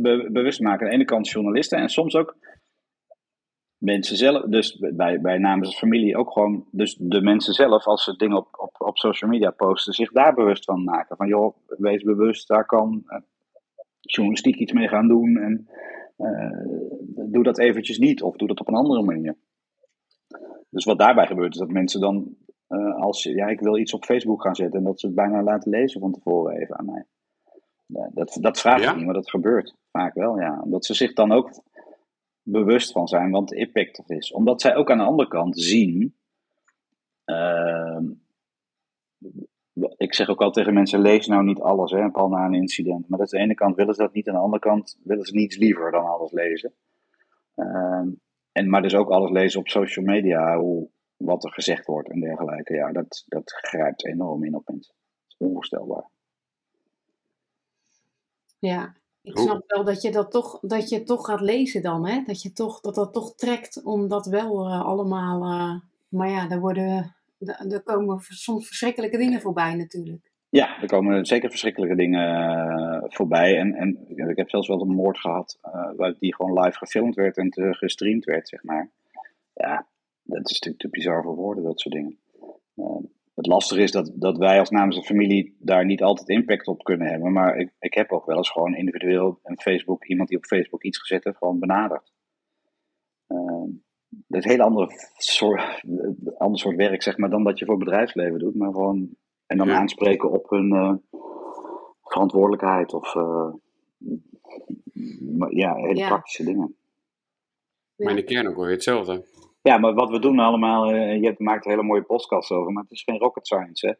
[0.00, 0.82] Be bewust maken.
[0.82, 2.36] Aan de ene kant journalisten en soms ook
[3.78, 4.44] mensen zelf.
[4.44, 6.66] Dus bij, bij namens familie ook gewoon.
[6.70, 10.34] Dus de mensen zelf, als ze dingen op, op, op social media posten, zich daar
[10.34, 11.16] bewust van maken.
[11.16, 13.18] Van joh, wees bewust, daar kan uh,
[14.00, 15.36] journalistiek iets mee gaan doen.
[15.36, 15.68] En
[17.30, 19.36] doe dat eventjes niet, of doe dat op een andere manier.
[20.70, 22.36] Dus wat daarbij gebeurt is dat mensen dan,
[22.68, 25.42] uh, als ja, ik wil iets op Facebook gaan zetten, en dat ze het bijna
[25.42, 27.04] laten lezen van tevoren even aan mij.
[28.12, 30.60] dat, dat vraag ik niet, maar dat gebeurt vaak wel, ja.
[30.60, 31.50] Omdat ze zich dan ook
[32.42, 34.32] bewust van zijn wat de impact er is.
[34.32, 36.16] Omdat zij ook aan de andere kant zien.
[37.26, 37.98] Uh,
[39.96, 43.08] ik zeg ook al tegen mensen: lees nou niet alles, hè, pal na een incident.
[43.08, 45.34] Maar aan de ene kant willen ze dat niet, aan de andere kant willen ze
[45.34, 46.72] niets liever dan alles lezen.
[47.56, 48.06] Uh,
[48.52, 52.20] en, maar dus ook alles lezen op social media, hoe, wat er gezegd wordt en
[52.20, 52.74] dergelijke.
[52.74, 54.94] Ja, dat, dat grijpt enorm in op mensen.
[54.94, 56.08] Dat is onvoorstelbaar.
[58.58, 62.22] Ja, ik snap wel dat je dat toch, dat je toch gaat lezen dan, hè?
[62.22, 65.42] Dat je toch, dat dat toch trekt om dat wel uh, allemaal.
[65.42, 67.16] Uh, maar ja, er worden,
[67.46, 70.30] er komen soms verschrikkelijke dingen voorbij natuurlijk.
[70.50, 72.30] Ja, er komen zeker verschrikkelijke dingen
[73.02, 73.58] uh, voorbij.
[73.58, 75.58] En, en ik heb zelfs wel een moord gehad,
[75.98, 78.90] uh, die gewoon live gefilmd werd en gestreamd werd, zeg maar.
[79.54, 79.86] Ja,
[80.22, 82.18] dat is natuurlijk te bizar voor woorden, dat soort dingen.
[82.74, 82.96] Uh,
[83.34, 86.84] het lastige is dat, dat wij als namens een familie daar niet altijd impact op
[86.84, 87.32] kunnen hebben.
[87.32, 90.82] Maar ik, ik heb ook wel eens gewoon individueel een Facebook, iemand die op Facebook
[90.82, 92.12] iets gezet heeft, gewoon benaderd.
[94.08, 95.82] Dat is een heel andere soort,
[96.38, 98.54] ander soort werk, zeg maar, dan dat je voor bedrijfsleven doet.
[98.54, 100.92] Maar gewoon en dan aanspreken op hun uh,
[102.02, 103.52] verantwoordelijkheid of uh,
[105.48, 106.08] ja, hele ja.
[106.08, 106.76] praktische dingen.
[107.96, 109.24] Maar in de kern ook weer hetzelfde.
[109.62, 112.82] Ja, maar wat we doen allemaal, uh, je maakt er hele mooie podcasts over, maar
[112.82, 113.92] het is geen rocket science, hè?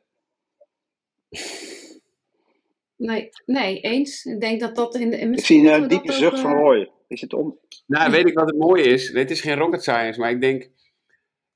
[2.97, 4.25] Nee, nee, eens.
[4.25, 5.17] Ik denk dat dat in de.
[5.17, 6.91] Ik zie een diepe zucht van Roy.
[7.09, 7.59] Is het om?
[7.87, 9.13] Nou, weet ik wat het mooie is?
[9.13, 10.71] Het is geen rocket science, maar ik denk.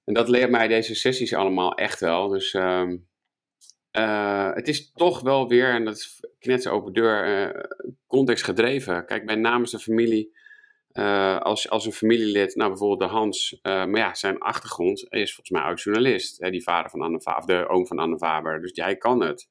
[0.04, 2.28] En dat leert mij deze sessies allemaal echt wel.
[2.28, 2.96] Dus ehm,
[3.92, 6.20] uh, het is toch wel weer, en dat
[6.62, 7.62] zo open deur, uh,
[8.06, 9.06] context gedreven.
[9.06, 10.36] Kijk, bij namens de familie,
[10.92, 15.60] uh, als, als een familielid, nou bijvoorbeeld de Hans, maar ja, zijn achtergrond is volgens
[15.60, 16.42] mij ook journalist.
[16.42, 19.20] Hè, die vader van Anne Faber, of de oom van Anne Faber, dus jij kan
[19.20, 19.48] het.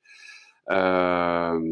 [0.64, 1.64] Ehm,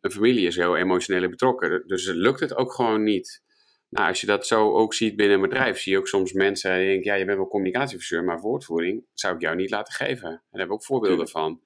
[0.00, 3.42] een familie is heel emotioneel betrokken, dus lukt het ook gewoon niet.
[3.88, 6.76] Nou, als je dat zo ook ziet binnen een bedrijf, zie je ook soms mensen
[6.76, 10.28] die denken, ja, je bent wel communicatieadviseur, maar woordvoering zou ik jou niet laten geven.
[10.28, 11.60] En daar hebben we ook voorbeelden van.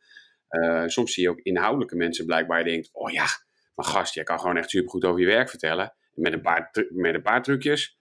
[0.51, 3.27] Uh, soms zie je ook inhoudelijke mensen blijkbaar denkt, oh ja,
[3.75, 5.95] maar gast, jij kan gewoon echt supergoed over je werk vertellen.
[6.15, 7.99] Met een paar, met een paar trucjes,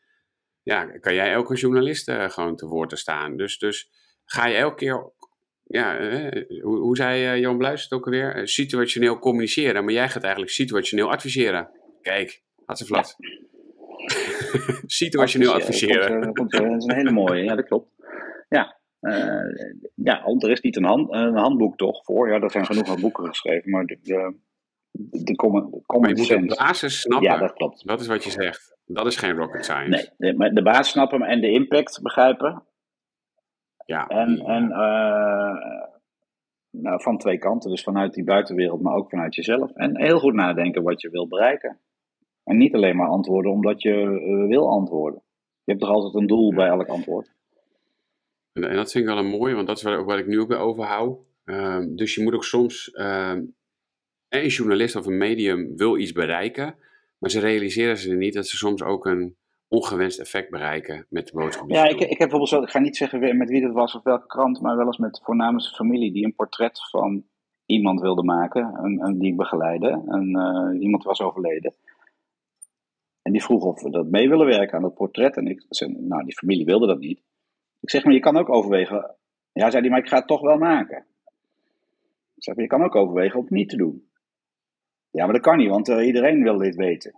[0.64, 3.38] ja, kan jij elke journalist uh, gewoon te woord te staan.
[3.38, 3.90] Dus, dus
[4.26, 5.12] ga je elke keer,
[5.64, 8.48] ja, uh, hoe, hoe, zei Jan Bluis het ook alweer?
[8.48, 11.70] situationeel communiceren, maar jij gaat eigenlijk situationeel adviseren.
[12.02, 13.16] Kijk, had ze vlat.
[13.18, 13.40] Ja.
[15.02, 16.34] situationeel adviseren.
[16.34, 17.90] dat is een hele mooie, ja, dat klopt.
[18.50, 22.30] Ja, uh, ja, want er is niet een, hand, een, handboek toch voor.
[22.30, 24.34] Ja, er zijn genoeg boeken geschreven, maar de, de,
[25.24, 26.40] de common, common je sense.
[26.40, 27.32] moet de basis snappen.
[27.32, 27.88] Ja, dat klopt.
[27.88, 28.76] Dat is wat je zegt.
[28.86, 30.14] Dat is geen rocket science.
[30.18, 32.64] Nee, maar de basis snappen en de impact begrijpen.
[33.86, 34.08] Ja.
[34.08, 35.90] En, en uh,
[36.70, 39.72] nou, van twee kanten, dus vanuit die buitenwereld, maar ook vanuit jezelf.
[39.72, 41.80] En heel goed nadenken wat je wil bereiken.
[42.44, 45.22] En niet alleen maar antwoorden omdat je uh, wil antwoorden.
[45.64, 47.32] Je hebt toch altijd een doel bij elk antwoord.
[48.54, 50.40] En, en, dat vind ik wel een mooi, want dat is ook wat ik nu
[50.40, 51.20] ook weer overhoud.
[51.46, 53.38] Uh, dus je moet ook soms, uh,
[54.30, 56.76] een journalist of een medium wil iets bereiken,
[57.18, 59.36] maar ze realiseren ze niet dat ze soms ook een
[59.68, 61.70] ongewenst effect bereiken met de boodschap.
[61.70, 64.04] Ja, ik, ik heb bijvoorbeeld zo, ik ga niet zeggen met wie dat was of
[64.04, 67.24] welke krant, maar wel eens met voornamens familie die een portret van
[67.66, 71.74] iemand wilde maken, een, een die ik begeleide, en uh, iemand was overleden.
[73.22, 75.38] En die vroeg of we dat mee willen werken aan het portret.
[75.38, 77.22] En ik zei, nou, die familie wilde dat niet.
[77.80, 79.16] Ik zeg maar, je kan ook overwegen.
[79.54, 81.06] Ja, zei hij, maar ik ga het toch wel maken.
[82.36, 84.10] Ik zeg, maar je kan ook overwegen om het niet te doen.
[85.12, 87.16] Ja, maar dat kan niet, want uh, iedereen wil dit weten.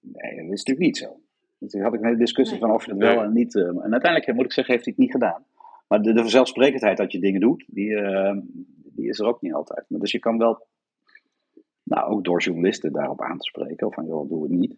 [0.00, 1.20] Nee, dat is natuurlijk niet zo.
[1.58, 2.66] Dus toen had ik een hele discussie nee.
[2.66, 3.54] van of je het wel en niet.
[3.54, 5.44] Uh, en uiteindelijk moet ik zeggen, heeft hij het niet gedaan.
[5.88, 8.36] Maar de, de vanzelfsprekendheid dat je dingen doet, die, uh,
[8.84, 9.84] die is er ook niet altijd.
[9.88, 10.66] Maar dus je kan wel,
[11.88, 14.76] nou, ook door journalisten daarop aan te spreken, van joh, doe het niet.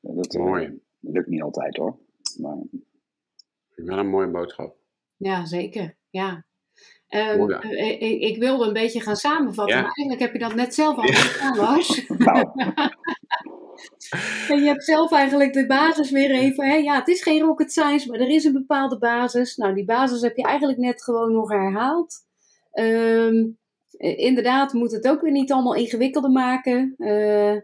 [0.00, 0.80] dat Mooi.
[1.00, 1.98] lukt niet altijd hoor.
[2.40, 2.56] Maar...
[3.74, 4.76] Wel een mooie boodschap.
[5.16, 5.96] Ja, zeker.
[6.10, 6.46] Ja.
[7.08, 7.62] Um, oh, ja.
[7.62, 9.82] ik, ik, wilde een beetje gaan samenvatten, ja.
[9.82, 12.06] maar eigenlijk heb je dat net zelf al gedaan, Lars.
[12.18, 12.50] Nou.
[14.48, 16.68] en je hebt zelf eigenlijk de basis weer even.
[16.68, 16.74] Hè?
[16.74, 19.56] Ja, het is geen rocket science, maar er is een bepaalde basis.
[19.56, 22.14] Nou, die basis heb je eigenlijk net gewoon nog herhaald.
[22.72, 23.58] Um,
[23.98, 26.94] inderdaad, we moeten het ook weer niet allemaal ingewikkelder maken.
[26.98, 27.56] Uh,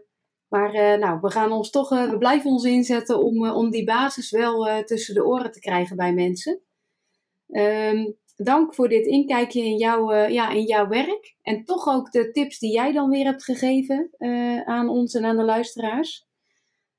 [0.47, 3.69] maar uh, nou, we gaan ons toch, uh, we blijven ons inzetten om, uh, om
[3.69, 6.59] die basis wel tussen de oren te krijgen bij mensen.
[7.47, 11.35] Um, dank voor dit inkijkje in, jouw ja, in jouw werk.
[11.41, 14.09] En toch ook de tips die jij dan weer hebt gegeven
[14.65, 16.25] aan ons en aan de luisteraars.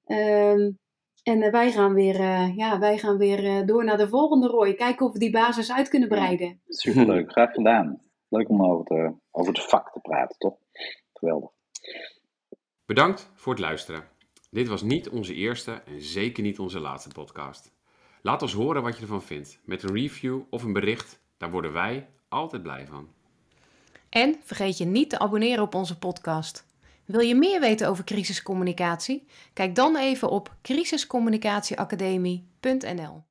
[0.07, 0.79] Um,
[1.23, 2.21] en wij gaan weer,
[2.55, 4.75] ja, wij gaan weer door naar de volgende rooi.
[4.75, 6.61] Kijken of we die basis uit kunnen breiden.
[6.69, 8.01] Superleuk, graag gedaan.
[8.29, 10.57] Leuk om over, te, over het vak te praten, toch?
[11.13, 11.51] Geweldig.
[12.87, 14.09] Bedankt voor het luisteren.
[14.51, 17.73] Dit was niet onze eerste en zeker niet onze laatste podcast.
[18.23, 19.61] Laat ons horen wat je ervan vindt.
[19.65, 23.09] Met een review of een bericht, daar worden wij altijd blij van.
[24.09, 26.67] En vergeet je niet te abonneren op onze podcast.
[27.05, 29.27] Wil je meer weten over crisiscommunicatie?
[29.53, 33.23] Kijk dan even op crisiscommunicatieacademie.nl.